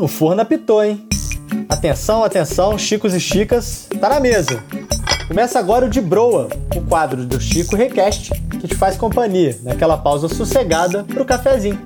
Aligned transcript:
o 0.00 0.08
forno 0.08 0.40
apitou, 0.40 0.82
hein? 0.82 1.06
Atenção, 1.68 2.24
atenção, 2.24 2.78
Chicos 2.78 3.14
e 3.14 3.20
Chicas, 3.20 3.86
tá 4.00 4.08
na 4.08 4.18
mesa. 4.18 4.62
Começa 5.28 5.58
agora 5.58 5.86
o 5.86 5.90
de 5.90 6.00
Broa, 6.00 6.48
o 6.74 6.80
quadro 6.80 7.24
do 7.24 7.38
Chico 7.40 7.76
Request, 7.76 8.30
que 8.58 8.66
te 8.66 8.74
faz 8.74 8.96
companhia 8.96 9.58
naquela 9.62 9.98
pausa 9.98 10.28
sossegada 10.28 11.04
pro 11.04 11.24
cafezinho. 11.24 11.78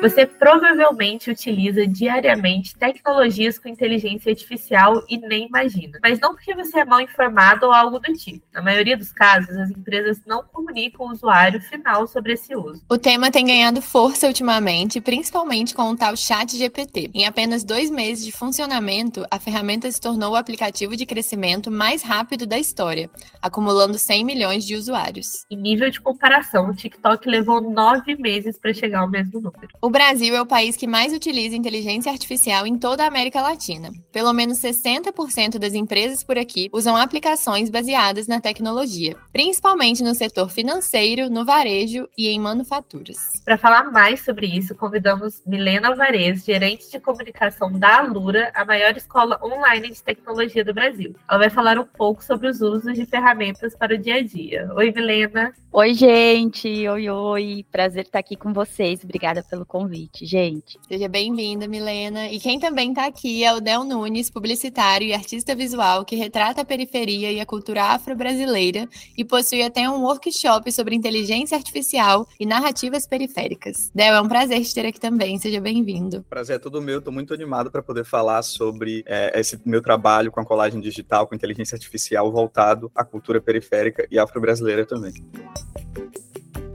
Você 0.00 0.24
provavelmente 0.24 1.30
utiliza 1.30 1.86
diariamente 1.86 2.74
tecnologias 2.74 3.58
com 3.58 3.68
inteligência 3.68 4.30
artificial 4.30 5.04
e 5.08 5.18
nem 5.18 5.46
imagina. 5.46 5.98
Mas 6.02 6.18
não 6.18 6.34
porque 6.34 6.54
você 6.54 6.80
é 6.80 6.84
mal 6.86 7.02
informado 7.02 7.66
ou 7.66 7.72
algo 7.72 7.98
do 7.98 8.12
tipo. 8.14 8.42
Na 8.50 8.62
maioria 8.62 8.96
dos 8.96 9.12
casos, 9.12 9.54
as 9.56 9.70
empresas 9.70 10.22
não 10.26 10.42
comunicam 10.42 11.06
o 11.06 11.10
usuário 11.10 11.60
final 11.60 12.06
sobre 12.06 12.32
esse 12.32 12.56
uso. 12.56 12.82
O 12.88 12.96
tema 12.96 13.30
tem 13.30 13.44
ganhado 13.44 13.82
força 13.82 14.26
ultimamente, 14.26 15.02
principalmente 15.02 15.74
com 15.74 15.90
o 15.90 15.96
tal 15.96 16.16
Chat 16.16 16.56
GPT. 16.56 17.10
Em 17.12 17.26
apenas 17.26 17.62
dois 17.62 17.90
meses 17.90 18.24
de 18.24 18.32
funcionamento, 18.32 19.26
a 19.30 19.38
ferramenta 19.38 19.90
se 19.90 20.00
tornou 20.00 20.32
o 20.32 20.36
aplicativo 20.36 20.96
de 20.96 21.04
crescimento 21.04 21.70
mais 21.70 22.02
rápido 22.02 22.46
da 22.46 22.58
história, 22.58 23.10
acumulando 23.42 23.98
100 23.98 24.24
milhões 24.24 24.64
de 24.64 24.76
usuários. 24.76 25.44
Em 25.50 25.56
nível 25.56 25.90
de 25.90 26.00
comparação, 26.00 26.70
o 26.70 26.74
TikTok 26.74 27.28
levou 27.28 27.60
nove 27.60 28.16
meses 28.16 28.58
para 28.58 28.72
chegar 28.72 29.00
ao 29.00 29.10
mesmo 29.10 29.40
número. 29.40 29.68
O 29.82 29.89
o 29.90 29.92
Brasil 29.92 30.36
é 30.36 30.40
o 30.40 30.46
país 30.46 30.76
que 30.76 30.86
mais 30.86 31.12
utiliza 31.12 31.56
inteligência 31.56 32.12
artificial 32.12 32.64
em 32.64 32.78
toda 32.78 33.02
a 33.02 33.08
América 33.08 33.42
Latina. 33.42 33.90
Pelo 34.12 34.32
menos 34.32 34.58
60% 34.58 35.58
das 35.58 35.74
empresas 35.74 36.22
por 36.22 36.38
aqui 36.38 36.70
usam 36.72 36.96
aplicações 36.96 37.68
baseadas 37.68 38.28
na 38.28 38.40
tecnologia, 38.40 39.16
principalmente 39.32 40.00
no 40.00 40.14
setor 40.14 40.48
financeiro, 40.48 41.28
no 41.28 41.44
varejo 41.44 42.08
e 42.16 42.28
em 42.28 42.38
manufaturas. 42.38 43.42
Para 43.44 43.58
falar 43.58 43.90
mais 43.90 44.20
sobre 44.20 44.46
isso, 44.46 44.76
convidamos 44.76 45.42
Milena 45.44 45.88
Alvarez, 45.88 46.44
gerente 46.44 46.88
de 46.88 47.00
comunicação 47.00 47.76
da 47.76 47.98
Alura, 47.98 48.52
a 48.54 48.64
maior 48.64 48.96
escola 48.96 49.40
online 49.42 49.90
de 49.90 50.00
tecnologia 50.00 50.64
do 50.64 50.72
Brasil. 50.72 51.16
Ela 51.28 51.40
vai 51.40 51.50
falar 51.50 51.80
um 51.80 51.84
pouco 51.84 52.22
sobre 52.22 52.46
os 52.46 52.60
usos 52.60 52.94
de 52.94 53.06
ferramentas 53.06 53.74
para 53.74 53.96
o 53.96 53.98
dia 53.98 54.18
a 54.18 54.22
dia. 54.22 54.70
Oi, 54.72 54.92
Milena. 54.92 55.52
Oi, 55.72 55.94
gente. 55.94 56.88
Oi, 56.88 57.10
oi. 57.10 57.66
Prazer 57.72 58.04
estar 58.04 58.20
aqui 58.20 58.36
com 58.36 58.52
vocês. 58.52 59.02
Obrigada 59.02 59.42
pelo 59.42 59.66
convite 59.66 59.79
convite, 59.80 60.26
gente. 60.26 60.78
Seja 60.86 61.08
bem-vinda, 61.08 61.66
Milena. 61.66 62.30
E 62.30 62.38
quem 62.38 62.60
também 62.60 62.90
está 62.90 63.06
aqui 63.06 63.42
é 63.42 63.54
o 63.54 63.60
Del 63.60 63.82
Nunes, 63.82 64.28
publicitário 64.28 65.06
e 65.06 65.14
artista 65.14 65.54
visual 65.54 66.04
que 66.04 66.16
retrata 66.16 66.60
a 66.60 66.64
periferia 66.66 67.32
e 67.32 67.40
a 67.40 67.46
cultura 67.46 67.84
afro-brasileira 67.84 68.86
e 69.16 69.24
possui 69.24 69.62
até 69.62 69.88
um 69.88 70.02
workshop 70.02 70.70
sobre 70.70 70.94
inteligência 70.94 71.56
artificial 71.56 72.28
e 72.38 72.44
narrativas 72.44 73.06
periféricas. 73.06 73.90
Del, 73.94 74.14
é 74.14 74.20
um 74.20 74.28
prazer 74.28 74.62
te 74.62 74.74
ter 74.74 74.84
aqui 74.84 75.00
também. 75.00 75.38
Seja 75.38 75.60
bem-vindo. 75.60 76.22
Prazer 76.28 76.56
é 76.56 76.58
todo 76.58 76.82
meu. 76.82 76.98
Estou 76.98 77.12
muito 77.12 77.32
animado 77.32 77.70
para 77.70 77.82
poder 77.82 78.04
falar 78.04 78.42
sobre 78.42 79.02
é, 79.06 79.40
esse 79.40 79.58
meu 79.64 79.80
trabalho 79.80 80.30
com 80.30 80.40
a 80.40 80.44
colagem 80.44 80.78
digital, 80.78 81.26
com 81.26 81.34
inteligência 81.34 81.74
artificial 81.74 82.30
voltado 82.30 82.92
à 82.94 83.02
cultura 83.02 83.40
periférica 83.40 84.06
e 84.10 84.18
afro-brasileira 84.18 84.84
também. 84.84 85.14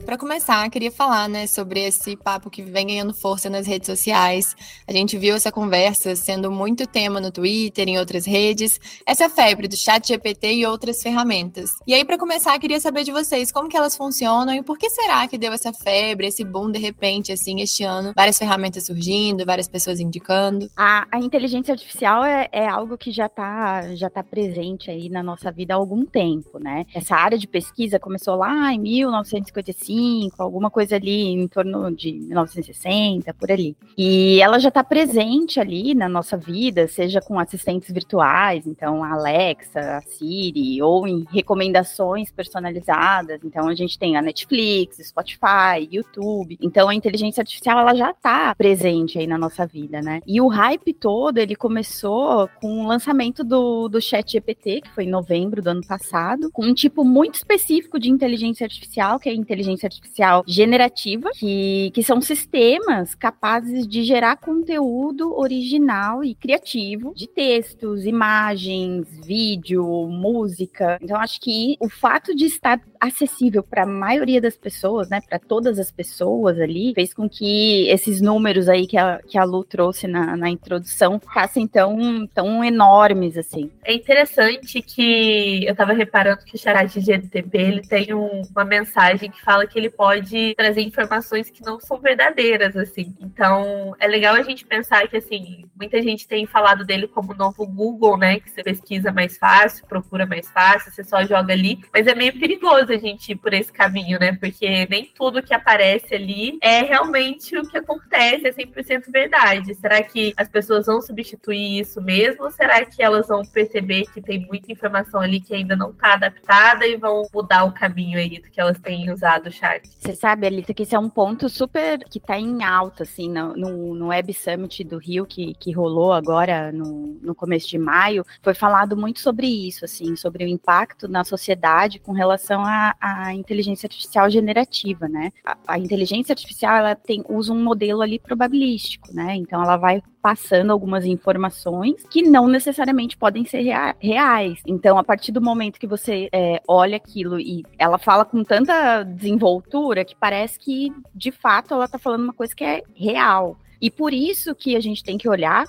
Para 0.06 0.20
começar, 0.20 0.70
queria 0.70 0.92
falar, 0.92 1.28
né, 1.28 1.48
sobre 1.48 1.80
esse 1.80 2.16
papo 2.16 2.48
que 2.48 2.62
vem 2.62 2.86
ganhando 2.86 3.12
força 3.12 3.50
nas 3.50 3.66
redes 3.66 3.88
sociais. 3.88 4.56
A 4.88 4.94
gente 4.94 5.18
viu 5.18 5.36
essa 5.36 5.52
conversa 5.52 6.16
sendo 6.16 6.52
muito 6.52 6.86
tema 6.86 7.20
no 7.20 7.32
Twitter, 7.32 7.90
em 7.90 7.98
outras 7.98 8.24
redes, 8.24 8.80
essa 9.04 9.28
febre 9.28 9.68
do 9.68 9.76
chat 9.76 10.08
GPT 10.08 10.54
e 10.54 10.66
outras 10.68 11.02
ferramentas. 11.02 11.72
E 11.88 11.94
aí, 11.96 12.06
para 12.06 12.20
começar, 12.20 12.58
queria 12.60 12.80
saber 12.80 13.04
de 13.04 13.12
vocês 13.12 13.52
como 13.52 13.68
que 13.68 13.76
elas 13.76 13.98
funcionam 13.98 14.54
e 14.54 14.62
por 14.62 14.78
que 14.78 14.92
será 14.92 15.28
que 15.28 15.40
deu 15.40 15.52
essa 15.52 15.74
febre, 15.74 16.28
esse 16.28 16.44
boom 16.44 16.72
de 16.72 16.78
repente, 16.78 17.32
assim, 17.32 17.60
este 17.62 17.84
ano? 17.84 18.14
Várias 18.16 18.38
ferramentas 18.38 18.86
surgindo, 18.86 19.44
várias 19.44 19.68
pessoas 19.68 20.00
indicando. 20.00 20.70
A, 20.78 21.08
a 21.12 21.20
inteligência 21.20 21.72
artificial 21.72 22.24
é, 22.24 22.48
é 22.52 22.68
algo 22.68 22.96
que 22.96 23.12
já 23.12 23.26
está 23.26 23.96
já 23.96 24.10
tá 24.10 24.24
presente 24.24 24.92
aí 24.92 25.10
na 25.10 25.24
nossa 25.24 25.52
vida 25.52 25.74
há 25.74 25.78
algum 25.78 26.06
tempo, 26.06 26.60
né? 26.60 26.86
Essa 26.94 27.16
área 27.16 27.40
de 27.40 27.48
pesquisa 27.48 28.00
começou 28.00 28.36
lá 28.36 28.72
em 28.72 28.80
1955, 28.80 29.95
1995, 29.96 30.42
alguma 30.42 30.70
coisa 30.70 30.96
ali 30.96 31.32
em 31.32 31.48
torno 31.48 31.92
de 31.92 32.12
1960, 32.12 33.34
por 33.34 33.52
ali. 33.52 33.76
E 33.98 34.42
ela 34.42 34.60
já 34.60 34.70
está 34.70 34.84
presente 34.84 35.60
ali 35.60 35.96
na 35.96 36.10
nossa 36.10 36.38
vida, 36.38 36.88
seja 36.88 37.22
com 37.22 37.40
assistentes 37.40 37.92
virtuais, 37.92 38.68
então 38.68 39.04
a 39.04 39.14
Alexa, 39.14 39.98
a 39.98 40.02
Siri, 40.02 40.82
ou 40.82 41.08
em 41.08 41.26
recomendações 41.32 42.32
personalizadas. 42.32 43.40
Então 43.44 43.68
a 43.68 43.76
gente 43.76 43.98
tem 43.98 44.18
a 44.18 44.22
Netflix, 44.22 44.98
Spotify, 45.08 45.88
YouTube. 45.90 46.58
Então 46.62 46.90
a 46.90 46.96
inteligência 46.96 47.42
artificial 47.42 47.80
ela 47.80 47.96
já 47.96 48.12
está 48.12 48.54
presente 48.56 49.18
aí 49.18 49.28
na 49.28 49.38
nossa 49.38 49.66
vida, 49.66 50.02
né? 50.02 50.22
E 50.26 50.42
o 50.42 50.48
hype 50.48 50.94
todo 50.94 51.38
ele 51.38 51.56
começou 51.56 52.50
com 52.60 52.84
o 52.84 52.88
lançamento 52.88 53.44
do, 53.44 53.88
do 53.88 54.02
Chat 54.02 54.32
GPT, 54.32 54.82
que 54.82 54.94
foi 54.94 55.06
em 55.06 55.10
novembro 55.10 55.62
do 55.62 55.70
ano 55.70 55.86
passado, 55.86 56.52
com 56.52 56.66
um 56.66 56.74
tipo 56.74 57.04
muito 57.04 57.36
específico 57.36 58.00
de 58.00 58.10
inteligência 58.10 58.66
artificial, 58.66 59.20
que 59.20 59.30
é 59.30 59.32
a 59.32 59.36
inteligência 59.36 59.85
inteligência 59.86 59.88
artificial 59.88 60.44
generativa, 60.48 61.30
que, 61.34 61.92
que 61.94 62.04
são 62.04 62.20
sistemas 62.20 63.16
capazes 63.16 63.88
de 63.88 64.04
gerar 64.04 64.38
conteúdo 64.38 65.38
original 65.38 66.24
e 66.24 66.36
criativo 66.36 67.14
de 67.16 67.28
textos, 67.28 68.06
imagens, 68.06 69.08
vídeo, 69.26 69.86
música. 70.08 70.98
Então, 71.02 71.18
acho 71.18 71.40
que 71.40 71.78
o 71.80 71.90
fato 71.90 72.36
de 72.36 72.46
estar 72.46 72.82
acessível 73.00 73.64
para 73.64 73.84
a 73.84 73.88
maioria 73.88 74.42
das 74.42 74.58
pessoas, 74.58 75.10
né, 75.10 75.22
para 75.22 75.40
todas 75.40 75.80
as 75.80 75.92
pessoas 75.92 76.60
ali, 76.60 76.94
fez 76.96 77.14
com 77.14 77.30
que 77.30 77.88
esses 77.90 78.22
números 78.22 78.68
aí 78.68 78.88
que 78.88 78.98
a, 78.98 79.20
que 79.28 79.38
a 79.38 79.44
Lu 79.44 79.64
trouxe 79.64 80.08
na, 80.08 80.36
na 80.36 80.50
introdução 80.50 81.20
ficassem 81.20 81.68
tão, 81.68 82.28
tão 82.34 82.64
enormes 82.64 83.38
assim. 83.38 83.70
É 83.84 83.94
interessante 83.94 84.82
que 84.82 85.66
eu 85.66 85.72
estava 85.72 85.94
reparando 85.94 86.44
que 86.44 86.56
o 86.56 86.60
chat 86.60 87.00
GTP 87.00 87.58
ele 87.58 87.82
tem 87.82 88.14
um, 88.14 88.42
uma 88.52 88.66
mensagem 88.66 89.30
que 89.30 89.42
fala 89.42 89.68
que 89.68 89.75
que 89.76 89.80
ele 89.80 89.90
pode 89.90 90.56
trazer 90.56 90.80
informações 90.80 91.50
que 91.50 91.62
não 91.62 91.82
são 91.82 92.00
verdadeiras, 92.00 92.78
assim. 92.78 93.14
Então, 93.20 93.94
é 94.00 94.08
legal 94.08 94.34
a 94.34 94.42
gente 94.42 94.66
pensar 94.66 95.06
que, 95.10 95.18
assim, 95.18 95.66
muita 95.76 96.02
gente 96.02 96.26
tem 96.26 96.46
falado 96.46 96.86
dele 96.86 97.10
como 97.10 97.34
o 97.34 97.36
novo 97.36 97.68
Google, 97.68 98.18
né? 98.18 98.40
Que 98.40 98.50
você 98.50 98.64
pesquisa 98.64 99.12
mais 99.12 99.38
fácil, 99.38 99.86
procura 99.86 100.26
mais 100.26 100.50
fácil, 100.50 100.94
você 100.94 101.04
só 101.04 101.26
joga 101.26 101.52
ali. 101.52 101.82
Mas 101.94 102.08
é 102.08 102.16
meio 102.16 102.40
perigoso 102.40 102.94
a 102.94 102.98
gente 102.98 103.34
ir 103.34 103.36
por 103.36 103.54
esse 103.54 103.74
caminho, 103.74 104.18
né? 104.18 104.32
Porque 104.40 104.88
nem 104.90 105.12
tudo 105.14 105.44
que 105.44 105.54
aparece 105.54 106.16
ali 106.16 106.58
é 106.62 106.82
realmente 106.82 107.58
o 107.58 107.68
que 107.68 107.78
acontece, 107.78 108.48
é 108.48 108.54
100% 108.54 109.12
verdade. 109.12 109.76
Será 109.76 110.02
que 110.02 110.34
as 110.38 110.48
pessoas 110.48 110.86
vão 110.86 111.02
substituir 111.02 111.82
isso 111.82 112.02
mesmo? 112.02 112.46
Ou 112.46 112.52
será 112.52 112.86
que 112.86 113.04
elas 113.04 113.28
vão 113.28 113.42
perceber 113.44 114.06
que 114.14 114.22
tem 114.22 114.40
muita 114.40 114.72
informação 114.72 115.20
ali 115.20 115.42
que 115.42 115.54
ainda 115.54 115.76
não 115.76 115.90
está 115.90 116.14
adaptada 116.14 116.88
e 116.88 116.96
vão 116.96 117.28
mudar 117.34 117.66
o 117.66 117.74
caminho 117.74 118.18
aí 118.18 118.40
do 118.40 118.50
que 118.50 118.62
elas 118.62 118.80
têm 118.80 119.12
usado 119.12 119.52
Você 120.00 120.16
sabe, 120.16 120.48
Alita, 120.48 120.74
que 120.74 120.84
esse 120.84 120.96
é 120.96 121.00
um 121.00 121.10
ponto 121.10 121.50
super 121.50 122.00
que 122.00 122.20
tá 122.20 122.38
em 122.40 122.64
alta, 122.64 123.04
assim, 123.04 123.30
no, 123.30 123.56
no, 123.56 123.96
no 123.96 124.08
Web 124.08 124.34
Summit 124.34 124.84
do 124.84 124.98
Rio, 124.98 125.26
que, 125.26 125.54
que 125.56 125.72
rolou 125.72 126.14
agora 126.14 126.72
no, 126.72 127.18
no 127.22 127.34
começo 127.34 127.68
de 127.68 127.78
maio, 127.78 128.26
foi 128.42 128.54
falado 128.54 128.96
muito 128.96 129.20
sobre 129.20 129.48
isso, 129.48 129.86
assim, 129.86 130.16
sobre 130.16 130.44
o 130.44 130.48
impacto 130.48 131.08
na 131.08 131.24
sociedade 131.24 132.00
com 132.00 132.12
relação 132.12 132.64
à, 132.66 133.34
inteligência 133.34 133.88
artificial 133.88 134.30
generativa, 134.30 135.08
né? 135.08 135.32
A, 135.44 135.58
a 135.68 135.80
inteligência 135.80 136.34
artificial, 136.34 136.76
ela 136.78 136.96
tem, 136.96 137.24
usa 137.28 137.52
um 137.52 137.64
modelo 137.64 138.02
ali 138.02 138.20
probabilístico, 138.20 139.14
né? 139.14 139.36
Então, 139.36 139.62
ela 139.62 139.78
vai 139.78 140.02
passando 140.26 140.72
algumas 140.72 141.06
informações 141.06 142.04
que 142.10 142.24
não 142.24 142.48
necessariamente 142.48 143.16
podem 143.16 143.46
ser 143.46 143.62
rea 143.62 143.96
reais. 144.00 144.60
Então, 144.66 144.98
a 144.98 145.04
partir 145.04 145.32
do 145.32 145.40
momento 145.40 145.80
que 145.80 145.86
você 145.86 146.28
é, 146.32 146.60
olha 146.68 146.98
aquilo 146.98 147.40
e 147.40 147.64
ela 147.78 148.00
fala 148.00 148.26
com 148.26 148.44
tanta 148.44 149.04
desenvoltura 149.04 150.04
que 150.04 150.16
parece 150.16 150.58
que, 150.58 150.92
de 151.14 151.32
fato, 151.32 151.76
ela 151.76 151.86
está 151.86 152.00
falando 152.00 152.24
uma 152.24 152.34
coisa 152.34 152.56
que 152.56 152.64
é 152.64 152.82
real. 152.96 153.56
E 153.82 153.90
por 153.92 154.14
isso 154.14 154.56
que 154.56 154.76
a 154.76 154.80
gente 154.80 155.04
tem 155.04 155.18
que 155.18 155.30
olhar 155.30 155.66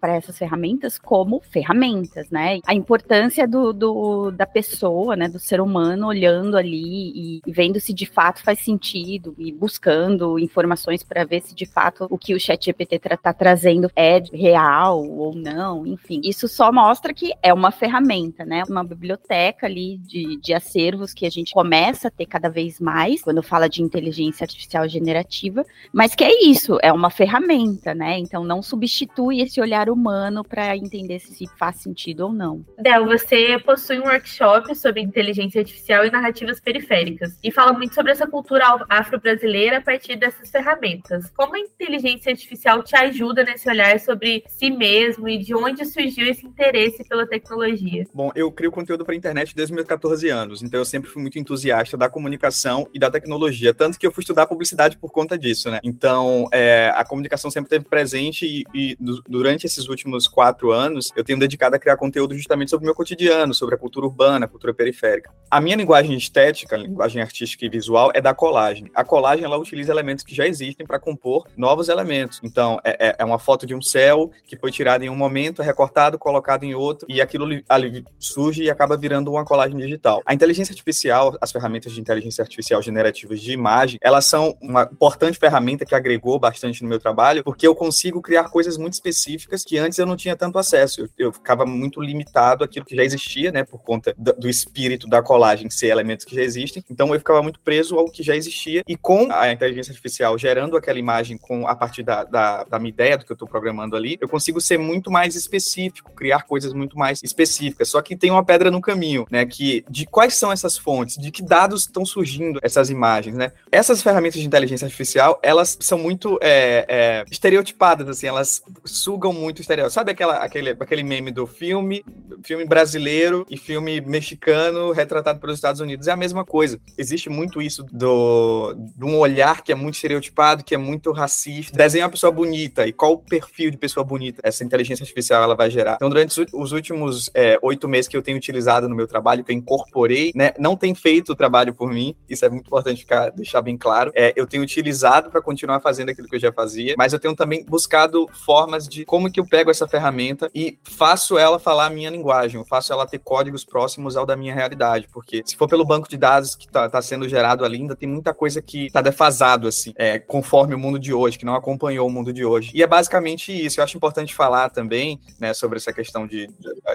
para 0.00 0.16
essas 0.16 0.36
ferramentas 0.36 0.98
como 0.98 1.40
ferramentas, 1.40 2.28
né? 2.30 2.60
A 2.66 2.74
importância 2.74 3.46
do, 3.46 3.72
do, 3.72 4.30
da 4.30 4.46
pessoa, 4.46 5.16
né, 5.16 5.28
do 5.28 5.38
ser 5.38 5.60
humano 5.60 6.08
olhando 6.08 6.56
ali 6.56 7.12
e, 7.14 7.42
vendo 7.46 7.80
se 7.80 7.92
de 7.92 8.06
fato 8.06 8.42
faz 8.42 8.60
sentido 8.60 9.34
e 9.38 9.52
buscando 9.52 10.38
informações 10.38 11.02
para 11.02 11.24
ver 11.24 11.40
se 11.40 11.54
de 11.54 11.66
fato 11.66 12.06
o 12.10 12.18
que 12.18 12.34
o 12.34 12.40
chat 12.40 12.64
GPT 12.64 12.96
está 12.96 13.16
tá 13.16 13.32
trazendo 13.32 13.90
é 13.94 14.22
real 14.32 15.04
ou 15.04 15.34
não, 15.34 15.86
enfim. 15.86 16.20
Isso 16.24 16.48
só 16.48 16.72
mostra 16.72 17.14
que 17.14 17.32
é 17.42 17.52
uma 17.52 17.70
ferramenta, 17.70 18.44
né? 18.44 18.62
Uma 18.68 18.84
biblioteca 18.84 19.66
ali 19.66 19.98
de, 19.98 20.36
de 20.36 20.52
acervos 20.52 21.14
que 21.14 21.26
a 21.26 21.30
gente 21.30 21.52
começa 21.52 22.08
a 22.08 22.10
ter 22.10 22.26
cada 22.26 22.48
vez 22.48 22.80
mais 22.80 23.22
quando 23.22 23.42
fala 23.42 23.68
de 23.68 23.82
inteligência 23.82 24.44
artificial 24.44 24.88
generativa, 24.88 25.64
mas 25.92 26.14
que 26.14 26.24
é 26.24 26.44
isso, 26.44 26.78
é 26.82 26.92
uma 26.92 27.10
ferramenta 27.10 27.43
ferramenta, 27.44 27.94
né? 27.94 28.18
Então 28.18 28.42
não 28.44 28.62
substitui 28.62 29.40
esse 29.40 29.60
olhar 29.60 29.88
humano 29.90 30.42
para 30.42 30.76
entender 30.76 31.20
se 31.20 31.46
faz 31.58 31.76
sentido 31.76 32.26
ou 32.26 32.32
não. 32.32 32.64
Del, 32.78 33.04
você 33.04 33.58
possui 33.64 33.98
um 33.98 34.04
workshop 34.04 34.74
sobre 34.74 35.00
inteligência 35.00 35.60
artificial 35.60 36.04
e 36.04 36.10
narrativas 36.10 36.58
periféricas 36.58 37.38
e 37.42 37.50
fala 37.50 37.72
muito 37.72 37.94
sobre 37.94 38.12
essa 38.12 38.26
cultura 38.26 38.64
afro-brasileira 38.88 39.78
a 39.78 39.80
partir 39.80 40.16
dessas 40.16 40.50
ferramentas. 40.50 41.30
Como 41.36 41.54
a 41.54 41.58
inteligência 41.58 42.32
artificial 42.32 42.82
te 42.82 42.96
ajuda 42.96 43.44
nesse 43.44 43.68
olhar 43.68 44.00
sobre 44.00 44.44
si 44.48 44.70
mesmo 44.70 45.28
e 45.28 45.38
de 45.38 45.54
onde 45.54 45.84
surgiu 45.84 46.26
esse 46.26 46.46
interesse 46.46 47.04
pela 47.04 47.26
tecnologia? 47.26 48.04
Bom, 48.12 48.30
eu 48.34 48.50
crio 48.50 48.72
conteúdo 48.72 49.04
para 49.04 49.14
a 49.14 49.16
internet 49.16 49.54
desde 49.54 49.74
meus 49.74 49.86
14 49.86 50.28
anos, 50.28 50.62
então 50.62 50.80
eu 50.80 50.84
sempre 50.84 51.10
fui 51.10 51.20
muito 51.20 51.38
entusiasta 51.38 51.96
da 51.96 52.08
comunicação 52.08 52.88
e 52.94 52.98
da 52.98 53.10
tecnologia, 53.10 53.74
tanto 53.74 53.98
que 53.98 54.06
eu 54.06 54.12
fui 54.12 54.22
estudar 54.22 54.46
publicidade 54.46 54.96
por 54.96 55.10
conta 55.10 55.36
disso, 55.36 55.70
né? 55.70 55.80
Então, 55.82 56.48
é, 56.52 56.90
a 56.94 57.04
comunicação 57.04 57.33
sempre 57.50 57.66
esteve 57.66 57.84
presente 57.84 58.46
e, 58.46 58.64
e, 58.74 58.96
durante 59.28 59.66
esses 59.66 59.88
últimos 59.88 60.26
quatro 60.28 60.72
anos 60.72 61.10
eu 61.16 61.24
tenho 61.24 61.38
dedicado 61.38 61.76
a 61.76 61.78
criar 61.78 61.96
conteúdo 61.96 62.34
justamente 62.34 62.70
sobre 62.70 62.84
o 62.84 62.86
meu 62.86 62.94
cotidiano, 62.94 63.54
sobre 63.54 63.74
a 63.74 63.78
cultura 63.78 64.06
urbana, 64.06 64.46
a 64.46 64.48
cultura 64.48 64.74
periférica. 64.74 65.30
A 65.50 65.60
minha 65.60 65.76
linguagem 65.76 66.16
estética, 66.16 66.76
linguagem 66.76 67.22
artística 67.22 67.64
e 67.64 67.68
visual 67.68 68.10
é 68.14 68.20
da 68.20 68.34
colagem. 68.34 68.90
A 68.94 69.04
colagem 69.04 69.44
ela 69.44 69.56
utiliza 69.56 69.92
elementos 69.92 70.24
que 70.24 70.34
já 70.34 70.46
existem 70.46 70.86
para 70.86 70.98
compor 70.98 71.46
novos 71.56 71.88
elementos. 71.88 72.40
Então, 72.42 72.80
é, 72.84 73.08
é, 73.08 73.16
é 73.18 73.24
uma 73.24 73.38
foto 73.38 73.66
de 73.66 73.74
um 73.74 73.82
céu 73.82 74.30
que 74.46 74.56
foi 74.56 74.70
tirada 74.70 75.04
em 75.04 75.08
um 75.08 75.16
momento, 75.16 75.62
é 75.62 75.64
recortado, 75.64 76.18
colocado 76.18 76.64
em 76.64 76.74
outro, 76.74 77.06
e 77.08 77.20
aquilo 77.20 77.46
ali 77.68 78.04
surge 78.18 78.64
e 78.64 78.70
acaba 78.70 78.96
virando 78.96 79.30
uma 79.30 79.44
colagem 79.44 79.76
digital. 79.78 80.22
A 80.26 80.34
inteligência 80.34 80.72
artificial, 80.72 81.36
as 81.40 81.52
ferramentas 81.52 81.92
de 81.92 82.00
inteligência 82.00 82.42
artificial 82.42 82.82
generativas 82.82 83.40
de 83.40 83.52
imagem, 83.52 83.98
elas 84.02 84.24
são 84.24 84.56
uma 84.60 84.88
importante 84.92 85.38
ferramenta 85.38 85.84
que 85.84 85.94
agregou 85.94 86.38
bastante 86.38 86.82
no 86.82 86.88
meu 86.88 86.98
trabalho, 86.98 87.23
porque 87.42 87.66
eu 87.66 87.74
consigo 87.74 88.20
criar 88.20 88.44
coisas 88.44 88.76
muito 88.76 88.94
específicas 88.94 89.64
que 89.64 89.78
antes 89.78 89.98
eu 89.98 90.06
não 90.06 90.16
tinha 90.16 90.36
tanto 90.36 90.58
acesso. 90.58 91.02
Eu, 91.02 91.08
eu 91.18 91.32
ficava 91.32 91.64
muito 91.64 92.00
limitado 92.00 92.64
àquilo 92.64 92.84
que 92.84 92.96
já 92.96 93.04
existia, 93.04 93.52
né, 93.52 93.64
por 93.64 93.82
conta 93.82 94.14
do, 94.16 94.32
do 94.32 94.48
espírito 94.48 95.08
da 95.08 95.22
colagem 95.22 95.70
ser 95.70 95.88
elementos 95.88 96.24
que 96.24 96.34
já 96.34 96.42
existem. 96.42 96.84
Então 96.90 97.12
eu 97.12 97.18
ficava 97.18 97.42
muito 97.42 97.60
preso 97.60 97.98
ao 97.98 98.10
que 98.10 98.22
já 98.22 98.36
existia 98.36 98.82
e 98.86 98.96
com 98.96 99.28
a 99.30 99.50
inteligência 99.50 99.90
artificial 99.92 100.36
gerando 100.38 100.76
aquela 100.76 100.98
imagem 100.98 101.38
com 101.38 101.66
a 101.66 101.74
partir 101.74 102.02
da, 102.02 102.24
da, 102.24 102.64
da 102.64 102.78
minha 102.78 102.90
ideia 102.90 103.16
do 103.16 103.24
que 103.24 103.32
eu 103.32 103.34
estou 103.34 103.48
programando 103.48 103.96
ali, 103.96 104.16
eu 104.20 104.28
consigo 104.28 104.60
ser 104.60 104.78
muito 104.78 105.10
mais 105.10 105.34
específico, 105.34 106.12
criar 106.12 106.42
coisas 106.42 106.72
muito 106.72 106.98
mais 106.98 107.20
específicas. 107.22 107.88
Só 107.88 108.02
que 108.02 108.16
tem 108.16 108.30
uma 108.30 108.44
pedra 108.44 108.70
no 108.70 108.80
caminho, 108.80 109.26
né, 109.30 109.44
que 109.46 109.84
de 109.88 110.06
quais 110.06 110.34
são 110.34 110.52
essas 110.52 110.76
fontes, 110.76 111.16
de 111.16 111.30
que 111.30 111.42
dados 111.42 111.82
estão 111.82 112.04
surgindo 112.04 112.58
essas 112.62 112.90
imagens, 112.90 113.36
né? 113.36 113.52
Essas 113.70 114.02
ferramentas 114.02 114.40
de 114.40 114.46
inteligência 114.46 114.84
artificial, 114.84 115.38
elas 115.42 115.76
são 115.80 115.98
muito 115.98 116.38
é, 116.42 116.84
é, 116.88 117.13
estereotipadas, 117.30 118.08
assim, 118.08 118.26
elas 118.26 118.62
sugam 118.84 119.32
muito 119.32 119.60
estereótipo. 119.60 119.94
Sabe 119.94 120.12
aquela, 120.12 120.36
aquele, 120.38 120.70
aquele 120.70 121.02
meme 121.02 121.30
do 121.30 121.46
filme, 121.46 122.04
filme 122.44 122.64
brasileiro 122.64 123.46
e 123.50 123.56
filme 123.56 124.00
mexicano 124.00 124.92
retratado 124.92 125.40
pelos 125.40 125.56
Estados 125.56 125.80
Unidos? 125.80 126.06
É 126.06 126.12
a 126.12 126.16
mesma 126.16 126.44
coisa. 126.44 126.78
Existe 126.96 127.28
muito 127.28 127.60
isso 127.60 127.84
do, 127.90 128.74
de 128.74 129.04
um 129.04 129.18
olhar 129.18 129.62
que 129.62 129.72
é 129.72 129.74
muito 129.74 129.94
estereotipado, 129.94 130.62
que 130.62 130.74
é 130.74 130.78
muito 130.78 131.10
racista. 131.12 131.76
Desenha 131.76 132.04
uma 132.04 132.10
pessoa 132.10 132.30
bonita 132.30 132.86
e 132.86 132.92
qual 132.92 133.12
o 133.12 133.18
perfil 133.18 133.70
de 133.70 133.76
pessoa 133.76 134.04
bonita 134.04 134.40
essa 134.44 134.62
inteligência 134.64 135.02
artificial 135.02 135.42
ela 135.42 135.54
vai 135.54 135.70
gerar. 135.70 135.94
Então, 135.94 136.08
durante 136.08 136.46
os 136.52 136.72
últimos 136.72 137.30
é, 137.34 137.58
oito 137.62 137.88
meses 137.88 138.08
que 138.08 138.16
eu 138.16 138.22
tenho 138.22 138.36
utilizado 138.36 138.88
no 138.88 138.94
meu 138.94 139.06
trabalho, 139.06 139.42
que 139.42 139.52
eu 139.52 139.56
incorporei, 139.56 140.32
né, 140.34 140.52
não 140.58 140.76
tem 140.76 140.94
feito 140.94 141.32
o 141.32 141.36
trabalho 141.36 141.74
por 141.74 141.92
mim, 141.92 142.14
isso 142.28 142.44
é 142.44 142.48
muito 142.48 142.66
importante 142.66 143.00
ficar, 143.00 143.30
deixar 143.30 143.62
bem 143.62 143.76
claro. 143.76 144.12
É, 144.14 144.32
eu 144.36 144.46
tenho 144.46 144.62
utilizado 144.62 145.30
para 145.30 145.40
continuar 145.40 145.80
fazendo 145.80 146.10
aquilo 146.10 146.28
que 146.28 146.36
eu 146.36 146.40
já 146.40 146.52
fazia, 146.52 146.94
mas 146.98 147.12
eu 147.12 147.18
tenho 147.18 147.34
também 147.34 147.64
buscado 147.64 148.28
formas 148.44 148.88
de 148.88 149.04
como 149.04 149.30
que 149.30 149.40
eu 149.40 149.46
pego 149.46 149.70
essa 149.70 149.88
ferramenta 149.88 150.50
e 150.54 150.78
faço 150.82 151.38
ela 151.38 151.58
falar 151.58 151.86
a 151.86 151.90
minha 151.90 152.10
linguagem, 152.10 152.33
eu 152.52 152.64
faço 152.64 152.92
ela 152.92 153.06
ter 153.06 153.18
códigos 153.18 153.64
próximos 153.64 154.16
ao 154.16 154.26
da 154.26 154.36
minha 154.36 154.54
realidade, 154.54 155.08
porque 155.12 155.42
se 155.44 155.56
for 155.56 155.68
pelo 155.68 155.84
banco 155.84 156.08
de 156.08 156.16
dados 156.16 156.54
que 156.54 156.66
está 156.66 156.88
tá 156.88 157.02
sendo 157.02 157.28
gerado 157.28 157.64
ali, 157.64 157.78
ainda 157.78 157.96
tem 157.96 158.08
muita 158.08 158.34
coisa 158.34 158.60
que 158.60 158.86
está 158.86 159.00
defasado, 159.00 159.68
assim, 159.68 159.92
é, 159.96 160.18
conforme 160.18 160.74
o 160.74 160.78
mundo 160.78 160.98
de 160.98 161.12
hoje, 161.12 161.38
que 161.38 161.44
não 161.44 161.54
acompanhou 161.54 162.06
o 162.06 162.10
mundo 162.10 162.32
de 162.32 162.44
hoje. 162.44 162.70
E 162.74 162.82
é 162.82 162.86
basicamente 162.86 163.52
isso. 163.52 163.80
Eu 163.80 163.84
acho 163.84 163.96
importante 163.96 164.34
falar 164.34 164.70
também, 164.70 165.20
né, 165.38 165.54
sobre 165.54 165.78
essa 165.78 165.92
questão 165.92 166.26
de, 166.26 166.48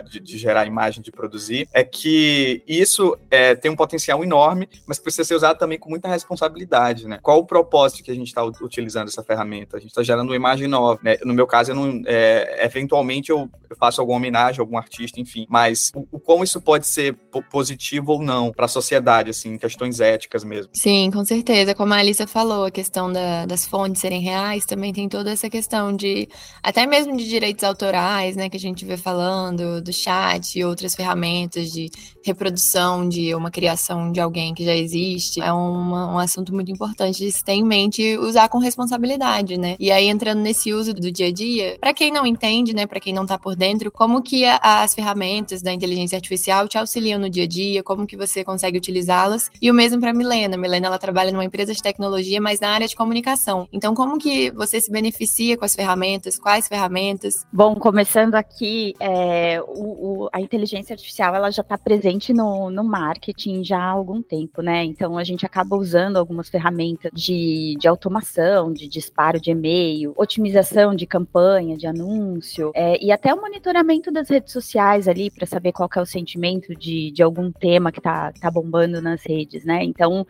de, 0.09 0.19
de 0.19 0.37
gerar 0.37 0.65
imagem, 0.65 1.01
de 1.01 1.11
produzir, 1.11 1.67
é 1.73 1.83
que 1.83 2.63
isso 2.67 3.17
é, 3.29 3.55
tem 3.55 3.71
um 3.71 3.75
potencial 3.75 4.23
enorme, 4.23 4.69
mas 4.85 4.99
precisa 4.99 5.23
ser 5.23 5.35
usado 5.35 5.57
também 5.57 5.79
com 5.79 5.89
muita 5.89 6.07
responsabilidade, 6.07 7.07
né? 7.07 7.19
Qual 7.21 7.39
o 7.39 7.45
propósito 7.45 8.03
que 8.03 8.11
a 8.11 8.15
gente 8.15 8.27
está 8.27 8.43
utilizando 8.43 9.07
essa 9.07 9.23
ferramenta? 9.23 9.77
A 9.77 9.79
gente 9.79 9.89
está 9.89 10.03
gerando 10.03 10.29
uma 10.29 10.35
imagem 10.35 10.67
nova, 10.67 10.99
né? 11.03 11.17
No 11.23 11.33
meu 11.33 11.47
caso, 11.47 11.71
eu 11.71 11.75
não, 11.75 12.01
é, 12.05 12.65
eventualmente 12.65 13.31
eu 13.31 13.49
faço 13.77 14.01
alguma 14.01 14.17
homenagem 14.17 14.59
a 14.59 14.63
algum 14.63 14.77
artista, 14.77 15.19
enfim, 15.19 15.28
mas 15.49 15.91
o, 15.95 16.07
o 16.11 16.19
como 16.19 16.43
isso 16.43 16.61
pode 16.61 16.87
ser 16.87 17.15
positivo 17.51 18.13
ou 18.13 18.21
não 18.21 18.51
para 18.51 18.65
a 18.65 18.69
sociedade, 18.69 19.29
assim, 19.29 19.57
questões 19.57 19.99
éticas 19.99 20.43
mesmo. 20.43 20.71
Sim, 20.73 21.09
com 21.11 21.23
certeza. 21.25 21.73
Como 21.75 21.93
a 21.93 21.97
Alissa 21.97 22.27
falou, 22.27 22.65
a 22.65 22.71
questão 22.71 23.11
da, 23.11 23.45
das 23.45 23.65
fontes 23.65 24.01
serem 24.01 24.21
reais, 24.21 24.65
também 24.65 24.93
tem 24.93 25.07
toda 25.07 25.31
essa 25.31 25.49
questão 25.49 25.95
de, 25.95 26.27
até 26.63 26.85
mesmo 26.85 27.15
de 27.15 27.27
direitos 27.27 27.63
autorais, 27.63 28.35
né, 28.35 28.49
que 28.49 28.57
a 28.57 28.59
gente 28.59 28.85
vê 28.85 28.97
falando, 28.97 29.81
do 29.81 29.93
chat 29.93 30.57
e 30.57 30.63
outras 30.63 30.95
ferramentas 30.95 31.71
de 31.71 31.89
reprodução 32.23 33.07
de 33.07 33.33
uma 33.33 33.51
criação 33.51 34.11
de 34.11 34.19
alguém 34.19 34.53
que 34.53 34.65
já 34.65 34.75
existe. 34.75 35.41
É 35.41 35.51
uma, 35.51 36.13
um 36.13 36.17
assunto 36.17 36.53
muito 36.53 36.71
importante 36.71 37.19
de 37.19 37.31
se 37.31 37.43
ter 37.43 37.53
em 37.53 37.63
mente 37.63 38.01
e 38.01 38.17
usar 38.17 38.49
com 38.49 38.57
responsabilidade, 38.57 39.57
né? 39.57 39.75
E 39.79 39.91
aí, 39.91 40.07
entrando 40.07 40.39
nesse 40.41 40.73
uso 40.73 40.93
do 40.93 41.11
dia 41.11 41.27
a 41.27 41.31
dia, 41.31 41.77
para 41.79 41.93
quem 41.93 42.11
não 42.11 42.25
entende, 42.25 42.73
né, 42.73 42.85
para 42.85 42.99
quem 42.99 43.13
não 43.13 43.25
tá 43.25 43.37
por 43.37 43.55
dentro, 43.55 43.91
como 43.91 44.21
que 44.21 44.45
a, 44.45 44.59
as 44.61 44.93
ferramentas 44.93 45.18
da 45.61 45.73
inteligência 45.73 46.15
artificial 46.15 46.67
te 46.67 46.77
auxiliam 46.77 47.19
no 47.19 47.29
dia 47.29 47.43
a 47.43 47.47
dia, 47.47 47.83
como 47.83 48.07
que 48.07 48.15
você 48.15 48.43
consegue 48.43 48.77
utilizá-las? 48.77 49.49
E 49.61 49.69
o 49.69 49.73
mesmo 49.73 49.99
para 49.99 50.13
Milena. 50.13 50.57
Milena, 50.57 50.87
ela 50.87 50.97
trabalha 50.97 51.31
numa 51.31 51.45
empresa 51.45 51.73
de 51.73 51.81
tecnologia, 51.81 52.39
mas 52.39 52.59
na 52.59 52.69
área 52.69 52.87
de 52.87 52.95
comunicação. 52.95 53.67
Então, 53.71 53.93
como 53.93 54.17
que 54.17 54.51
você 54.51 54.79
se 54.79 54.91
beneficia 54.91 55.57
com 55.57 55.65
as 55.65 55.75
ferramentas? 55.75 56.37
Quais 56.37 56.67
ferramentas? 56.67 57.45
Bom, 57.51 57.75
começando 57.75 58.35
aqui, 58.35 58.93
é, 58.99 59.61
o, 59.61 60.23
o, 60.23 60.29
a 60.31 60.39
inteligência 60.41 60.93
artificial, 60.93 61.35
ela 61.35 61.51
já 61.51 61.61
está 61.61 61.77
presente 61.77 62.33
no, 62.33 62.69
no 62.69 62.83
marketing 62.83 63.63
já 63.63 63.79
há 63.79 63.89
algum 63.89 64.21
tempo, 64.21 64.61
né? 64.61 64.83
Então, 64.83 65.17
a 65.17 65.23
gente 65.23 65.45
acaba 65.45 65.75
usando 65.75 66.17
algumas 66.17 66.49
ferramentas 66.49 67.11
de, 67.13 67.75
de 67.79 67.87
automação, 67.87 68.71
de 68.71 68.87
disparo 68.87 69.39
de 69.39 69.51
e-mail, 69.51 70.13
otimização 70.15 70.95
de 70.95 71.05
campanha, 71.05 71.77
de 71.77 71.87
anúncio, 71.87 72.71
é, 72.73 73.03
e 73.03 73.11
até 73.11 73.33
o 73.33 73.41
monitoramento 73.41 74.11
das 74.11 74.29
redes 74.29 74.51
sociais 74.53 74.98
ali 75.07 75.29
para 75.29 75.45
saber 75.45 75.71
qual 75.71 75.89
é 75.95 76.01
o 76.01 76.05
sentimento 76.05 76.75
de, 76.75 77.11
de 77.11 77.23
algum 77.23 77.51
tema 77.51 77.91
que 77.91 77.99
está 77.99 78.31
tá 78.33 78.51
bombando 78.51 79.01
nas 79.01 79.23
redes, 79.23 79.63
né? 79.63 79.83
Então 79.83 80.25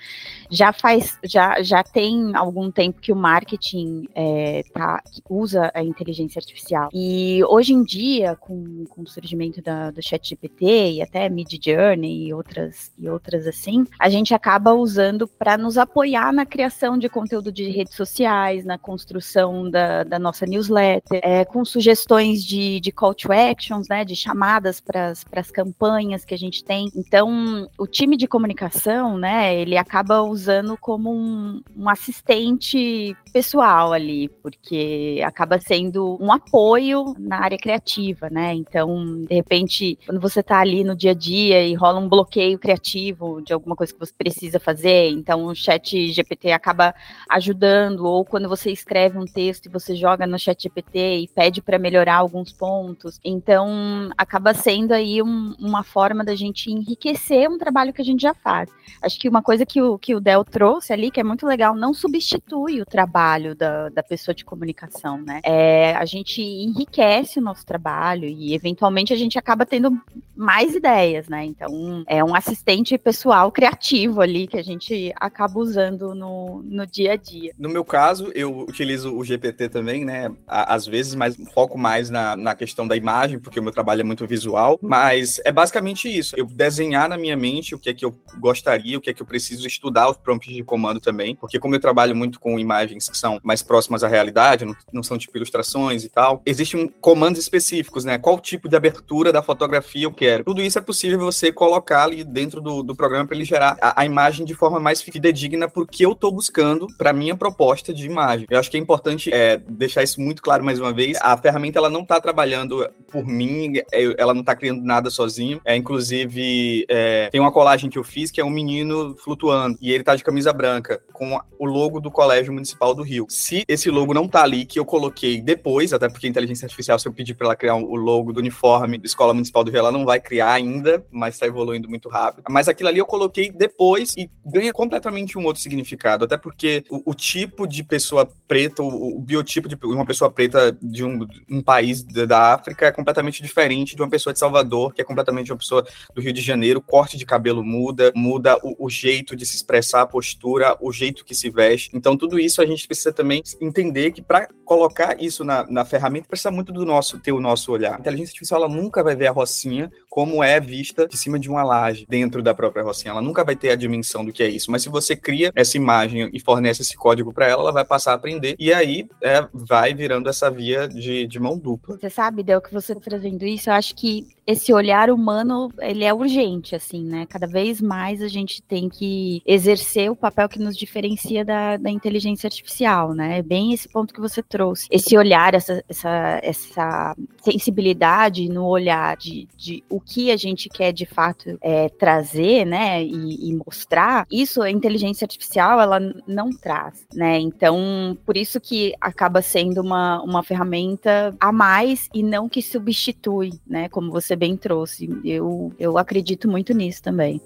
já 0.50 0.72
faz, 0.72 1.18
já, 1.24 1.62
já 1.62 1.84
tem 1.84 2.36
algum 2.36 2.72
tempo 2.72 3.02
que 3.02 3.12
o 3.12 3.16
marketing 3.16 4.08
é, 4.16 4.64
tá, 4.74 5.02
usa 5.30 5.72
a 5.74 5.84
inteligência 5.84 6.40
artificial. 6.40 6.90
E 6.94 7.44
hoje 7.46 7.74
em 7.74 7.84
dia, 7.84 8.36
com, 8.36 8.86
com 8.90 9.02
o 9.02 9.08
surgimento 9.08 9.62
da, 9.62 9.92
do 9.92 10.02
chat 10.02 10.30
GPT 10.30 10.94
e 10.94 11.02
até 11.02 11.30
Mid 11.30 11.52
Journey 11.64 12.28
e 12.28 12.34
outras, 12.34 12.92
e 12.98 13.10
outras 13.10 13.48
assim, 13.48 13.86
a 14.00 14.10
gente 14.10 14.34
acaba 14.34 14.74
usando 14.74 15.28
para 15.28 15.58
nos 15.58 15.78
apoiar 15.78 16.32
na 16.34 16.46
criação 16.46 16.98
de 16.98 17.10
conteúdo 17.10 17.52
de 17.52 17.70
redes 17.70 17.96
sociais, 17.96 18.66
na 18.66 18.78
construção 18.78 19.70
da, 19.70 20.04
da 20.04 20.20
nossa 20.20 20.46
newsletter, 20.46 21.20
é, 21.24 21.46
com 21.46 21.64
sugestões 21.64 22.44
de, 22.44 22.80
de 22.80 22.92
call 22.92 23.14
to 23.14 23.32
actions, 23.32 23.88
né, 23.88 24.04
de 24.04 24.16
chamadas 24.60 24.82
para 24.82 25.14
as 25.34 25.50
campanhas 25.50 26.26
que 26.26 26.34
a 26.34 26.38
gente 26.38 26.64
tem. 26.64 26.92
Então, 26.96 27.70
o 27.78 27.88
time 27.88 28.18
de 28.18 28.28
comunicação, 28.28 29.18
né, 29.18 29.56
ele 29.56 29.78
acaba 29.78 30.22
usando 30.22 30.78
como 30.78 31.12
um, 31.12 31.62
um 31.76 31.90
assistente 31.90 33.16
pessoal 33.32 33.94
ali, 33.94 34.28
porque 34.42 35.22
acaba 35.26 35.60
sendo 35.60 36.18
um 36.20 36.32
apoio 36.32 37.16
na 37.18 37.40
área 37.40 37.58
criativa, 37.58 38.30
né? 38.30 38.54
Então, 38.54 39.24
de 39.24 39.34
repente, 39.34 39.98
quando 40.06 40.20
você 40.20 40.42
está 40.42 40.60
ali 40.60 40.84
no 40.84 40.96
dia 40.96 41.12
a 41.12 41.14
dia 41.14 41.66
e 41.66 41.74
rola 41.74 42.00
um 42.00 42.10
bloqueio 42.10 42.60
criativo 42.60 43.42
de 43.42 43.54
alguma 43.54 43.76
coisa 43.76 43.94
que 43.94 44.00
você 44.00 44.14
precisa 44.18 44.60
fazer, 44.60 45.10
então 45.10 45.46
o 45.46 45.56
chat 45.56 46.12
GPT 46.12 46.52
acaba 46.52 46.94
ajudando, 47.30 48.06
ou 48.06 48.26
quando 48.26 48.50
você 48.50 48.72
escreve 48.72 49.18
um 49.18 49.26
texto 49.26 49.68
e 49.68 49.70
você 49.70 49.96
joga 49.96 50.26
no 50.28 50.38
chat 50.38 50.62
GPT 50.64 51.20
e 51.20 51.28
pede 51.28 51.62
para 51.62 51.80
melhorar 51.80 52.18
alguns 52.18 52.52
pontos, 52.52 53.20
então 53.24 54.10
acaba 54.18 54.49
acaba 54.50 54.54
sendo 54.54 54.92
aí 54.94 55.22
um, 55.22 55.54
uma 55.60 55.84
forma 55.84 56.24
da 56.24 56.36
gente 56.36 56.72
enriquecer 56.72 57.50
um 57.50 57.58
trabalho 57.58 57.94
que 57.94 58.02
a 58.02 58.06
gente 58.06 58.22
já 58.22 58.34
faz. 58.34 58.70
Acho 59.02 59.20
que 59.20 59.30
uma 59.30 59.42
coisa 59.42 59.66
que 59.66 59.82
o, 59.82 59.98
que 59.98 60.16
o 60.16 60.20
Del 60.20 60.44
trouxe 60.44 60.92
ali, 60.92 61.12
que 61.12 61.20
é 61.20 61.24
muito 61.24 61.46
legal, 61.46 61.76
não 61.76 61.94
substitui 61.94 62.82
o 62.82 62.86
trabalho 62.86 63.56
da, 63.56 63.90
da 63.90 64.04
pessoa 64.04 64.34
de 64.34 64.44
comunicação, 64.44 65.22
né? 65.22 65.40
É, 65.44 65.94
a 65.96 66.06
gente 66.06 66.42
enriquece 66.42 67.40
o 67.40 67.42
nosso 67.42 67.66
trabalho 67.66 68.26
e, 68.26 68.54
eventualmente, 68.54 69.14
a 69.14 69.18
gente 69.18 69.38
acaba 69.38 69.66
tendo 69.66 69.98
mais 70.36 70.74
ideias, 70.76 71.28
né? 71.28 71.46
Então, 71.46 72.04
é 72.08 72.24
um 72.24 72.34
assistente 72.34 72.98
pessoal 72.98 73.52
criativo 73.52 74.22
ali 74.22 74.48
que 74.48 74.58
a 74.58 74.64
gente 74.64 75.14
acaba 75.18 75.60
usando 75.60 76.16
no, 76.16 76.62
no 76.64 76.88
dia 76.88 77.14
a 77.14 77.16
dia. 77.16 77.54
No 77.58 77.70
meu 77.70 77.86
caso, 77.86 78.32
eu 78.34 78.60
utilizo 78.60 79.16
o 79.16 79.24
GPT 79.24 79.70
também, 79.70 80.06
né? 80.06 80.32
Às 80.48 80.86
vezes, 80.86 81.14
mas 81.14 81.36
foco 81.54 81.78
mais 81.78 82.10
na, 82.10 82.36
na 82.36 82.56
questão 82.56 82.88
da 82.88 82.96
imagem, 82.96 83.40
porque 83.40 83.60
o 83.60 83.64
meu 83.64 83.72
trabalho 83.72 84.02
é 84.02 84.04
muito 84.04 84.26
visual. 84.26 84.39
Mas 84.82 85.40
é 85.46 85.52
basicamente 85.52 86.08
isso. 86.08 86.36
Eu 86.38 86.46
desenhar 86.46 87.10
na 87.10 87.18
minha 87.18 87.36
mente 87.36 87.76
o 87.76 87.80
que 87.80 87.90
é 87.90 87.94
que 87.94 88.06
eu 88.06 88.16
gostaria, 88.40 88.98
o 88.98 89.02
que 89.02 89.10
é 89.10 89.14
que 89.14 89.22
eu 89.22 89.26
preciso 89.26 89.66
estudar 89.68 90.10
os 90.10 90.18
prompts 90.18 90.54
de 90.54 90.64
comando 90.64 91.00
também, 91.00 91.36
porque 91.36 91.60
como 91.60 91.76
eu 91.76 91.80
trabalho 91.80 92.16
muito 92.16 92.40
com 92.40 92.60
imagens 92.60 93.10
que 93.10 93.18
são 93.18 93.40
mais 93.44 93.62
próximas 93.62 94.04
à 94.04 94.08
realidade, 94.08 94.66
não, 94.66 94.76
não 94.92 95.04
são 95.04 95.18
tipo 95.18 95.38
ilustrações 95.38 96.04
e 96.04 96.10
tal, 96.10 96.42
existem 96.46 96.88
comandos 97.02 97.40
específicos, 97.40 98.06
né? 98.06 98.18
Qual 98.18 98.40
tipo 98.40 98.68
de 98.68 98.76
abertura 98.76 99.32
da 99.32 99.42
fotografia 99.42 100.06
eu 100.06 100.12
quero. 100.12 100.44
Tudo 100.44 100.62
isso 100.62 100.78
é 100.78 100.82
possível 100.82 101.20
você 101.20 101.52
colocar 101.52 102.04
ali 102.04 102.24
dentro 102.24 102.62
do, 102.62 102.84
do 102.84 102.96
programa 102.96 103.28
para 103.28 103.36
ele 103.36 103.46
gerar 103.46 103.78
a, 103.82 104.02
a, 104.02 104.06
imagem 104.06 104.46
de 104.46 104.54
forma 104.54 104.80
mais 104.80 105.02
fidedigna 105.02 105.68
porque 105.68 106.06
eu 106.06 106.14
estou 106.14 106.32
buscando 106.32 106.88
para 106.98 107.14
minha 107.14 107.36
proposta 107.36 107.94
de 107.94 108.06
imagem. 108.06 108.48
Eu 108.50 108.60
acho 108.60 108.70
que 108.70 108.78
é 108.78 108.80
importante 108.80 109.32
é, 109.34 109.58
deixar 109.58 110.04
isso 110.04 110.22
muito 110.22 110.42
claro 110.42 110.64
mais 110.64 110.80
uma 110.80 110.94
vez. 110.94 111.18
A 111.22 111.38
ferramenta 111.38 111.80
ela 111.80 111.90
não 111.90 112.02
está 112.02 112.20
trabalhando 112.20 112.90
por 113.12 113.26
mim, 113.26 113.78
é, 113.92 114.16
ela 114.30 114.34
não 114.34 114.42
está 114.42 114.56
criando 114.56 114.82
nada 114.82 115.10
sozinho. 115.10 115.60
É, 115.66 115.76
inclusive, 115.76 116.86
é, 116.88 117.30
tem 117.32 117.40
uma 117.40 117.52
colagem 117.52 117.90
que 117.90 117.98
eu 117.98 118.04
fiz 118.04 118.32
que 118.32 118.40
é 118.40 118.46
um 118.46 118.50
menino 118.50 119.16
flutuando 119.18 119.78
e 119.82 119.92
ele 119.92 120.02
está 120.02 120.16
de 120.16 120.24
camisa 120.24 120.54
branca 120.54 121.02
com 121.14 121.40
o 121.58 121.66
logo 121.66 122.00
do 122.00 122.10
Colégio 122.10 122.54
Municipal 122.54 122.94
do 122.94 123.04
Rio. 123.04 123.26
Se 123.30 123.64
esse 123.68 123.90
logo 123.90 124.14
não 124.14 124.26
está 124.26 124.44
ali, 124.44 124.66
que 124.66 124.80
eu 124.80 124.86
coloquei 124.86 125.42
depois, 125.42 125.92
até 125.94 126.08
porque 126.08 126.28
a 126.28 126.30
inteligência 126.30 126.66
artificial, 126.66 126.98
se 126.98 127.08
eu 127.08 127.14
pedir 127.14 127.34
para 127.34 127.48
ela 127.48 127.56
criar 127.56 127.76
o 127.76 127.96
logo 127.96 128.32
do 128.32 128.40
uniforme 128.40 128.98
da 128.98 129.06
Escola 129.06 129.34
Municipal 129.34 129.64
do 129.64 129.72
Rio, 129.72 129.80
ela 129.80 129.92
não 129.92 130.06
vai 130.06 130.20
criar 130.20 130.54
ainda, 130.54 131.06
mas 131.12 131.36
está 131.36 131.46
evoluindo 131.46 131.90
muito 131.90 132.08
rápido. 132.10 132.46
Mas 132.50 132.68
aquilo 132.68 132.90
ali 132.90 133.00
eu 133.00 133.06
coloquei 133.06 133.52
depois 133.52 134.16
e 134.18 134.30
ganha 134.46 134.72
completamente 134.72 135.38
um 135.38 135.46
outro 135.46 135.62
significado, 135.62 136.26
até 136.26 136.38
porque 136.38 136.84
o, 136.90 137.12
o 137.12 137.14
tipo 137.14 137.68
de 137.68 137.84
pessoa 137.84 138.30
preta, 138.48 138.82
o, 138.82 139.18
o, 139.18 139.20
biotipo 139.20 139.68
de 139.68 139.78
uma 139.84 140.06
pessoa 140.06 140.32
preta 140.32 140.76
de 140.82 141.04
um, 141.04 141.28
um 141.50 141.62
país 141.62 142.02
da, 142.04 142.26
da, 142.26 142.54
África 142.54 142.88
é 142.88 142.92
completamente 142.92 143.44
diferente 143.44 143.96
de 143.96 144.02
uma 144.02 144.10
pessoa 144.10 144.19
de 144.20 144.40
Salvador, 144.40 144.94
que 144.94 145.02
é 145.02 145.06
completamente 145.06 145.52
uma 145.52 145.58
pessoa 145.58 145.86
do 146.14 146.22
Rio 146.22 146.34
de 146.34 146.42
Janeiro. 146.42 146.82
Corte 146.82 147.18
de 147.18 147.26
cabelo 147.26 147.64
muda, 147.64 148.12
muda 148.16 148.58
o, 148.64 148.86
o 148.86 148.90
jeito 148.90 149.36
de 149.36 149.46
se 149.46 149.56
expressar, 149.56 150.02
a 150.02 150.08
postura, 150.08 150.78
o 150.80 150.92
jeito 150.92 151.26
que 151.26 151.36
se 151.36 151.50
veste. 151.50 151.90
Então, 151.94 152.18
tudo 152.18 152.40
isso 152.40 152.62
a 152.62 152.66
gente 152.66 152.88
precisa 152.88 153.12
também 153.12 153.42
entender 153.60 154.12
que 154.12 154.22
para 154.22 154.48
colocar 154.66 155.22
isso 155.22 155.44
na, 155.44 155.66
na 155.70 155.86
ferramenta 155.86 156.28
precisa 156.28 156.52
muito 156.52 156.72
do 156.72 156.86
nosso 156.86 157.20
ter 157.20 157.32
o 157.32 157.40
nosso 157.40 157.72
olhar. 157.72 157.96
A 157.96 158.00
inteligência 158.00 158.32
artificial 158.32 158.64
ela 158.64 158.74
nunca 158.74 159.04
vai 159.04 159.16
ver 159.16 159.28
a 159.28 159.32
Rocinha 159.32 159.92
como 160.10 160.44
é 160.44 160.60
vista 160.60 161.08
de 161.08 161.16
cima 161.18 161.40
de 161.40 161.50
uma 161.50 161.64
laje 161.64 162.06
dentro 162.10 162.42
da 162.42 162.54
própria 162.54 162.84
Rocinha. 162.84 163.12
Ela 163.12 163.22
nunca 163.22 163.44
vai 163.44 163.56
ter 163.56 163.70
a 163.70 163.76
dimensão 163.76 164.26
do 164.26 164.34
que 164.34 164.42
é 164.42 164.50
isso. 164.50 164.72
Mas 164.72 164.82
se 164.82 164.90
você 164.90 165.16
cria 165.16 165.52
essa 165.56 165.78
imagem 165.78 166.30
e 166.34 166.40
fornece 166.40 166.82
esse 166.82 166.98
código 166.98 167.32
para 167.32 167.48
ela, 167.48 167.62
ela 167.62 167.72
vai 167.72 167.86
passar 167.86 168.12
a 168.12 168.16
aprender 168.16 168.56
e 168.60 168.74
aí 168.74 169.08
é, 169.22 169.48
vai 169.54 169.94
virando 169.94 170.28
essa 170.28 170.50
via 170.50 170.88
de, 170.88 171.28
de 171.28 171.40
mão 171.40 171.58
dupla. 171.58 171.98
Você 171.98 172.10
sabe, 172.10 172.42
Del, 172.42 172.62
que 172.62 172.74
você 172.74 172.96
trazendo 172.96 173.46
isso, 173.46 173.70
eu 173.70 173.74
acho 173.74 173.96
que 173.96 174.28
esse 174.50 174.74
olhar 174.74 175.12
humano, 175.12 175.72
ele 175.80 176.04
é 176.04 176.12
urgente, 176.12 176.76
assim, 176.76 177.04
né? 177.04 177.28
Cada 177.30 177.46
vez 177.46 177.80
mais 177.80 178.20
a 178.20 178.28
gente 178.28 178.64
tem 178.64 178.90
que 178.90 179.44
exercer 179.46 180.10
o 180.10 180.16
papel 180.16 180.50
que 180.50 180.58
nos 180.58 180.76
diferencia 180.76 181.46
da, 181.46 181.78
da 181.78 181.92
inteligência 181.92 182.48
artificial, 182.48 183.14
né? 183.14 183.44
Bem 183.44 183.74
esse 183.74 183.88
ponto 183.88 184.12
que 184.12 184.20
você 184.20 184.42
trouxe. 184.42 184.88
Esse 184.90 185.16
olhar, 185.16 185.54
essa, 185.54 185.84
essa, 185.88 186.40
essa 186.42 187.16
sensibilidade 187.44 188.50
no 188.50 188.66
olhar 188.66 189.16
de, 189.18 189.48
de 189.56 189.84
o 189.88 190.02
que 190.02 190.32
a 190.32 190.38
gente 190.38 190.68
quer 190.68 190.94
de 190.94 191.06
fato 191.06 191.56
é, 191.62 191.88
trazer, 191.88 192.66
né? 192.66 193.04
E, 193.04 193.52
e 193.52 193.54
mostrar, 193.54 194.26
isso 194.32 194.64
a 194.64 194.72
inteligência 194.72 195.26
artificial, 195.26 195.80
ela 195.80 196.00
não 196.26 196.50
traz, 196.50 197.06
né? 197.14 197.38
Então, 197.38 198.18
por 198.26 198.36
isso 198.36 198.60
que 198.60 198.96
acaba 199.00 199.44
sendo 199.44 199.80
uma, 199.80 200.24
uma 200.24 200.42
ferramenta 200.42 201.36
a 201.40 201.52
mais 201.52 202.10
e 202.12 202.24
não 202.24 202.50
que 202.50 202.64
substitui, 202.64 203.52
né? 203.68 203.88
Como 203.90 204.12
você 204.12 204.39
bem 204.40 204.56
trouxe. 204.56 205.10
Eu, 205.24 205.72
eu 205.78 205.98
acredito 205.98 206.48
muito 206.48 206.74
nisso 206.74 207.04
também. 207.04 207.42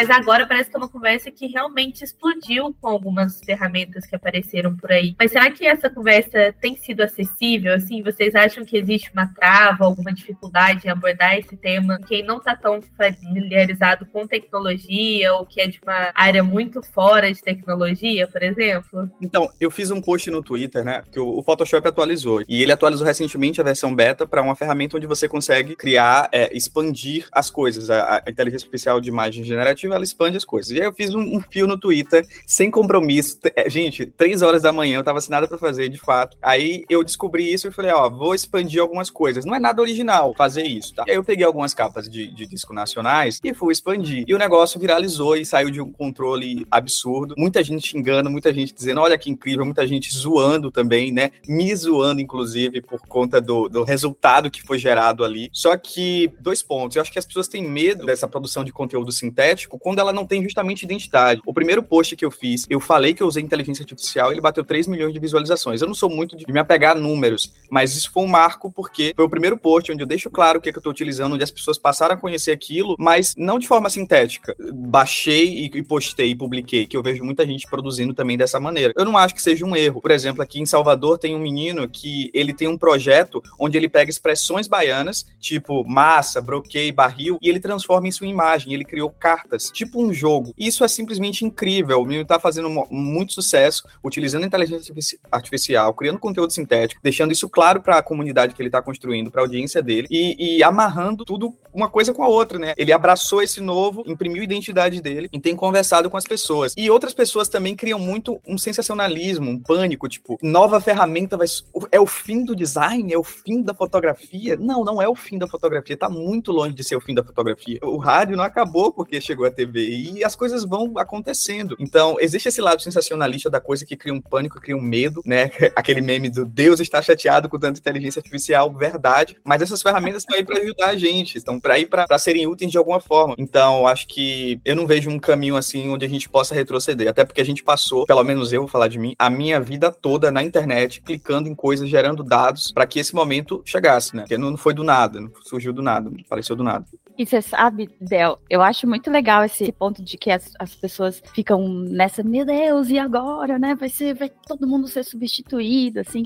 Mas 0.00 0.08
agora 0.08 0.46
parece 0.46 0.70
que 0.70 0.76
é 0.76 0.78
uma 0.78 0.88
conversa 0.88 1.30
que 1.30 1.46
realmente 1.46 2.02
explodiu 2.02 2.74
com 2.80 2.88
algumas 2.88 3.38
ferramentas 3.40 4.06
que 4.06 4.16
apareceram 4.16 4.74
por 4.74 4.90
aí. 4.90 5.14
Mas 5.18 5.30
será 5.30 5.50
que 5.50 5.66
essa 5.66 5.90
conversa 5.90 6.54
tem 6.58 6.74
sido 6.74 7.02
acessível? 7.02 7.74
Assim, 7.74 8.02
vocês 8.02 8.34
acham 8.34 8.64
que 8.64 8.78
existe 8.78 9.10
uma 9.12 9.26
trava, 9.26 9.84
alguma 9.84 10.10
dificuldade 10.10 10.86
em 10.86 10.90
abordar 10.90 11.36
esse 11.36 11.54
tema? 11.54 11.98
Quem 12.08 12.22
não 12.22 12.38
está 12.38 12.56
tão 12.56 12.80
familiarizado 12.96 14.06
com 14.06 14.26
tecnologia 14.26 15.34
ou 15.34 15.44
que 15.44 15.60
é 15.60 15.66
de 15.66 15.78
uma 15.82 16.12
área 16.14 16.42
muito 16.42 16.82
fora 16.82 17.30
de 17.30 17.42
tecnologia, 17.42 18.26
por 18.26 18.42
exemplo? 18.42 19.06
Então, 19.20 19.50
eu 19.60 19.70
fiz 19.70 19.90
um 19.90 20.00
post 20.00 20.30
no 20.30 20.42
Twitter, 20.42 20.82
né? 20.82 21.02
Que 21.12 21.20
o 21.20 21.42
Photoshop 21.42 21.86
atualizou. 21.86 22.42
E 22.48 22.62
ele 22.62 22.72
atualizou 22.72 23.06
recentemente 23.06 23.60
a 23.60 23.64
versão 23.64 23.94
beta 23.94 24.26
para 24.26 24.40
uma 24.40 24.56
ferramenta 24.56 24.96
onde 24.96 25.06
você 25.06 25.28
consegue 25.28 25.76
criar, 25.76 26.30
é, 26.32 26.56
expandir 26.56 27.28
as 27.30 27.50
coisas. 27.50 27.90
A, 27.90 28.22
a 28.26 28.30
inteligência 28.30 28.64
artificial 28.64 28.98
de 28.98 29.10
imagem 29.10 29.44
generativa 29.44 29.89
ela 29.94 30.04
expande 30.04 30.36
as 30.36 30.44
coisas. 30.44 30.72
E 30.72 30.80
aí 30.80 30.86
eu 30.86 30.92
fiz 30.92 31.14
um, 31.14 31.20
um 31.20 31.40
fio 31.40 31.66
no 31.66 31.78
Twitter, 31.78 32.26
sem 32.46 32.70
compromisso. 32.70 33.38
É, 33.56 33.68
gente, 33.68 34.06
três 34.06 34.42
horas 34.42 34.62
da 34.62 34.72
manhã, 34.72 34.98
eu 34.98 35.04
tava 35.04 35.20
sem 35.20 35.30
nada 35.30 35.48
pra 35.48 35.58
fazer, 35.58 35.88
de 35.88 35.98
fato. 35.98 36.36
Aí 36.40 36.84
eu 36.88 37.02
descobri 37.04 37.52
isso 37.52 37.68
e 37.68 37.70
falei, 37.70 37.92
ó, 37.92 38.08
vou 38.08 38.34
expandir 38.34 38.80
algumas 38.80 39.10
coisas. 39.10 39.44
Não 39.44 39.54
é 39.54 39.58
nada 39.58 39.80
original 39.80 40.34
fazer 40.36 40.64
isso, 40.64 40.94
tá? 40.94 41.04
E 41.06 41.10
aí 41.10 41.16
eu 41.16 41.24
peguei 41.24 41.44
algumas 41.44 41.74
capas 41.74 42.08
de, 42.08 42.26
de 42.28 42.46
disco 42.46 42.72
nacionais 42.72 43.40
e 43.42 43.54
fui 43.54 43.72
expandir. 43.72 44.24
E 44.26 44.34
o 44.34 44.38
negócio 44.38 44.80
viralizou 44.80 45.36
e 45.36 45.44
saiu 45.44 45.70
de 45.70 45.80
um 45.80 45.90
controle 45.90 46.66
absurdo. 46.70 47.34
Muita 47.36 47.62
gente 47.62 47.88
xingando, 47.88 48.30
muita 48.30 48.52
gente 48.52 48.74
dizendo, 48.74 49.00
olha 49.00 49.18
que 49.18 49.30
incrível, 49.30 49.64
muita 49.64 49.86
gente 49.86 50.12
zoando 50.12 50.70
também, 50.70 51.12
né? 51.12 51.30
Me 51.46 51.74
zoando, 51.74 52.20
inclusive, 52.20 52.80
por 52.80 53.00
conta 53.06 53.40
do, 53.40 53.68
do 53.68 53.84
resultado 53.84 54.50
que 54.50 54.62
foi 54.62 54.78
gerado 54.78 55.24
ali. 55.24 55.50
Só 55.52 55.76
que, 55.76 56.30
dois 56.40 56.62
pontos. 56.62 56.96
Eu 56.96 57.02
acho 57.02 57.12
que 57.12 57.18
as 57.18 57.26
pessoas 57.26 57.48
têm 57.48 57.62
medo 57.66 58.06
dessa 58.06 58.28
produção 58.28 58.64
de 58.64 58.72
conteúdo 58.72 59.12
sintético 59.12 59.78
quando 59.80 59.98
ela 59.98 60.12
não 60.12 60.26
tem 60.26 60.42
justamente 60.42 60.82
identidade. 60.82 61.40
O 61.44 61.52
primeiro 61.52 61.82
post 61.82 62.14
que 62.14 62.24
eu 62.24 62.30
fiz, 62.30 62.66
eu 62.68 62.78
falei 62.78 63.14
que 63.14 63.22
eu 63.22 63.26
usei 63.26 63.42
inteligência 63.42 63.82
artificial, 63.82 64.30
ele 64.30 64.40
bateu 64.40 64.64
3 64.64 64.86
milhões 64.86 65.12
de 65.12 65.18
visualizações. 65.18 65.80
Eu 65.80 65.88
não 65.88 65.94
sou 65.94 66.08
muito 66.08 66.36
de 66.36 66.50
me 66.52 66.58
apegar 66.58 66.96
a 66.96 67.00
números, 67.00 67.52
mas 67.70 67.96
isso 67.96 68.10
foi 68.12 68.22
um 68.22 68.28
marco 68.28 68.70
porque 68.70 69.12
foi 69.16 69.24
o 69.24 69.28
primeiro 69.28 69.56
post 69.56 69.90
onde 69.90 70.02
eu 70.02 70.06
deixo 70.06 70.30
claro 70.30 70.58
o 70.58 70.62
que, 70.62 70.68
é 70.68 70.72
que 70.72 70.78
eu 70.78 70.80
estou 70.80 70.92
utilizando, 70.92 71.34
onde 71.34 71.42
as 71.42 71.50
pessoas 71.50 71.78
passaram 71.78 72.14
a 72.14 72.18
conhecer 72.18 72.52
aquilo, 72.52 72.94
mas 72.98 73.34
não 73.36 73.58
de 73.58 73.66
forma 73.66 73.88
sintética. 73.88 74.54
Baixei 74.72 75.64
e, 75.64 75.82
postei 75.82 76.30
e 76.30 76.34
publiquei, 76.34 76.86
que 76.86 76.96
eu 76.96 77.02
vejo 77.02 77.24
muita 77.24 77.46
gente 77.46 77.66
produzindo 77.66 78.12
também 78.12 78.36
dessa 78.36 78.60
maneira. 78.60 78.92
Eu 78.96 79.04
não 79.04 79.16
acho 79.16 79.34
que 79.34 79.42
seja 79.42 79.64
um 79.64 79.74
erro. 79.74 80.00
Por 80.00 80.10
exemplo, 80.10 80.42
aqui 80.42 80.60
em 80.60 80.66
Salvador 80.66 81.18
tem 81.18 81.34
um 81.34 81.40
menino 81.40 81.88
que 81.88 82.30
ele 82.34 82.52
tem 82.52 82.68
um 82.68 82.76
projeto 82.76 83.42
onde 83.58 83.78
ele 83.78 83.88
pega 83.88 84.10
expressões 84.10 84.68
baianas, 84.68 85.26
tipo 85.38 85.84
massa, 85.88 86.40
broquei, 86.40 86.92
barril, 86.92 87.38
e 87.40 87.48
ele 87.48 87.60
transforma 87.60 88.08
isso 88.08 88.24
em 88.24 88.30
imagem. 88.30 88.74
Ele 88.74 88.84
criou 88.84 89.10
cartas 89.10 89.59
tipo 89.72 90.02
um 90.02 90.12
jogo. 90.12 90.54
Isso 90.56 90.84
é 90.84 90.88
simplesmente 90.88 91.44
incrível. 91.44 92.00
O 92.00 92.04
menino 92.04 92.22
está 92.22 92.38
fazendo 92.38 92.70
muito 92.90 93.32
sucesso, 93.32 93.84
utilizando 94.02 94.46
inteligência 94.46 94.94
artificial, 95.30 95.92
criando 95.94 96.18
conteúdo 96.18 96.52
sintético, 96.52 97.00
deixando 97.02 97.32
isso 97.32 97.48
claro 97.48 97.82
para 97.82 97.98
a 97.98 98.02
comunidade 98.02 98.54
que 98.54 98.62
ele 98.62 98.68
está 98.68 98.80
construindo, 98.80 99.30
para 99.30 99.40
a 99.40 99.44
audiência 99.44 99.82
dele, 99.82 100.06
e, 100.10 100.56
e, 100.56 100.62
amarrando 100.62 101.24
tudo 101.24 101.54
uma 101.72 101.88
coisa 101.88 102.12
com 102.12 102.22
a 102.22 102.28
outra, 102.28 102.58
né? 102.58 102.74
Ele 102.76 102.92
abraçou 102.92 103.42
esse 103.42 103.60
novo, 103.60 104.02
imprimiu 104.06 104.40
a 104.40 104.44
identidade 104.44 105.00
dele 105.00 105.28
e 105.32 105.40
tem 105.40 105.54
conversado 105.54 106.10
com 106.10 106.16
as 106.16 106.24
pessoas. 106.24 106.74
E 106.76 106.90
outras 106.90 107.14
pessoas 107.14 107.48
também 107.48 107.76
criam 107.76 107.98
muito 107.98 108.40
um 108.46 108.58
sensacionalismo, 108.58 109.50
um 109.50 109.58
pânico, 109.58 110.08
tipo, 110.08 110.38
nova 110.42 110.80
ferramenta 110.80 111.36
vai. 111.36 111.46
É 111.90 112.00
o 112.00 112.06
fim 112.06 112.44
do 112.44 112.54
design? 112.54 113.12
É 113.12 113.18
o 113.18 113.24
fim 113.24 113.62
da 113.62 113.74
fotografia? 113.74 114.56
Não, 114.56 114.84
não 114.84 115.00
é 115.00 115.08
o 115.08 115.14
fim 115.14 115.38
da 115.38 115.48
fotografia. 115.48 115.96
Tá 115.96 116.08
muito 116.08 116.52
longe 116.52 116.74
de 116.74 116.84
ser 116.84 116.96
o 116.96 117.00
fim 117.00 117.14
da 117.14 117.24
fotografia. 117.24 117.78
O 117.82 117.96
rádio 117.96 118.36
não 118.36 118.44
acabou 118.44 118.92
porque 118.92 119.20
chegou 119.20 119.46
TV. 119.50 119.88
E 119.88 120.24
as 120.24 120.34
coisas 120.34 120.64
vão 120.64 120.92
acontecendo. 120.96 121.76
Então, 121.78 122.16
existe 122.20 122.48
esse 122.48 122.60
lado 122.60 122.82
sensacionalista 122.82 123.50
da 123.50 123.60
coisa 123.60 123.84
que 123.84 123.96
cria 123.96 124.14
um 124.14 124.20
pânico, 124.20 124.60
cria 124.60 124.76
um 124.76 124.80
medo, 124.80 125.22
né? 125.24 125.50
Aquele 125.76 126.00
meme 126.00 126.28
do 126.28 126.44
Deus 126.44 126.80
está 126.80 127.00
chateado 127.00 127.48
com 127.48 127.58
tanta 127.58 127.78
inteligência 127.78 128.20
artificial, 128.20 128.72
verdade. 128.72 129.36
Mas 129.44 129.62
essas 129.62 129.82
ferramentas 129.82 130.22
estão 130.22 130.36
aí 130.36 130.44
para 130.44 130.60
ajudar 130.60 130.88
a 130.88 130.96
gente, 130.96 131.38
estão 131.38 131.58
para 131.60 131.78
ir 131.78 131.86
para 131.86 132.18
serem 132.18 132.46
úteis 132.46 132.70
de 132.70 132.78
alguma 132.78 133.00
forma. 133.00 133.34
Então, 133.38 133.86
acho 133.86 134.06
que 134.06 134.60
eu 134.64 134.76
não 134.76 134.86
vejo 134.86 135.10
um 135.10 135.18
caminho 135.18 135.56
assim 135.56 135.88
onde 135.88 136.04
a 136.04 136.08
gente 136.08 136.28
possa 136.28 136.54
retroceder. 136.54 137.08
Até 137.08 137.24
porque 137.24 137.40
a 137.40 137.44
gente 137.44 137.62
passou, 137.62 138.06
pelo 138.06 138.24
menos 138.24 138.52
eu 138.52 138.62
vou 138.62 138.68
falar 138.68 138.88
de 138.88 138.98
mim, 138.98 139.14
a 139.18 139.30
minha 139.30 139.60
vida 139.60 139.90
toda 139.90 140.30
na 140.30 140.42
internet, 140.42 141.00
clicando 141.00 141.48
em 141.48 141.54
coisas, 141.54 141.88
gerando 141.88 142.22
dados, 142.22 142.72
para 142.72 142.86
que 142.86 142.98
esse 142.98 143.14
momento 143.14 143.62
chegasse, 143.64 144.14
né? 144.14 144.22
Porque 144.22 144.38
não 144.38 144.56
foi 144.56 144.74
do 144.74 144.84
nada, 144.84 145.20
não 145.20 145.30
surgiu 145.42 145.72
do 145.72 145.82
nada, 145.82 146.10
não 146.10 146.20
apareceu 146.20 146.56
do 146.56 146.62
nada. 146.62 146.84
E 147.20 147.26
você 147.26 147.42
sabe, 147.42 147.90
Del, 148.00 148.38
eu 148.48 148.62
acho 148.62 148.88
muito 148.88 149.10
legal 149.10 149.44
esse 149.44 149.70
ponto 149.72 150.02
de 150.02 150.16
que 150.16 150.30
as, 150.30 150.54
as 150.58 150.74
pessoas 150.74 151.22
ficam 151.34 151.68
nessa, 151.68 152.22
meu 152.22 152.46
Deus, 152.46 152.88
e 152.88 152.98
agora, 152.98 153.58
né? 153.58 153.74
Vai 153.74 153.90
ser, 153.90 154.14
vai 154.14 154.30
todo 154.30 154.66
mundo 154.66 154.88
ser 154.88 155.04
substituído, 155.04 156.00
assim. 156.00 156.24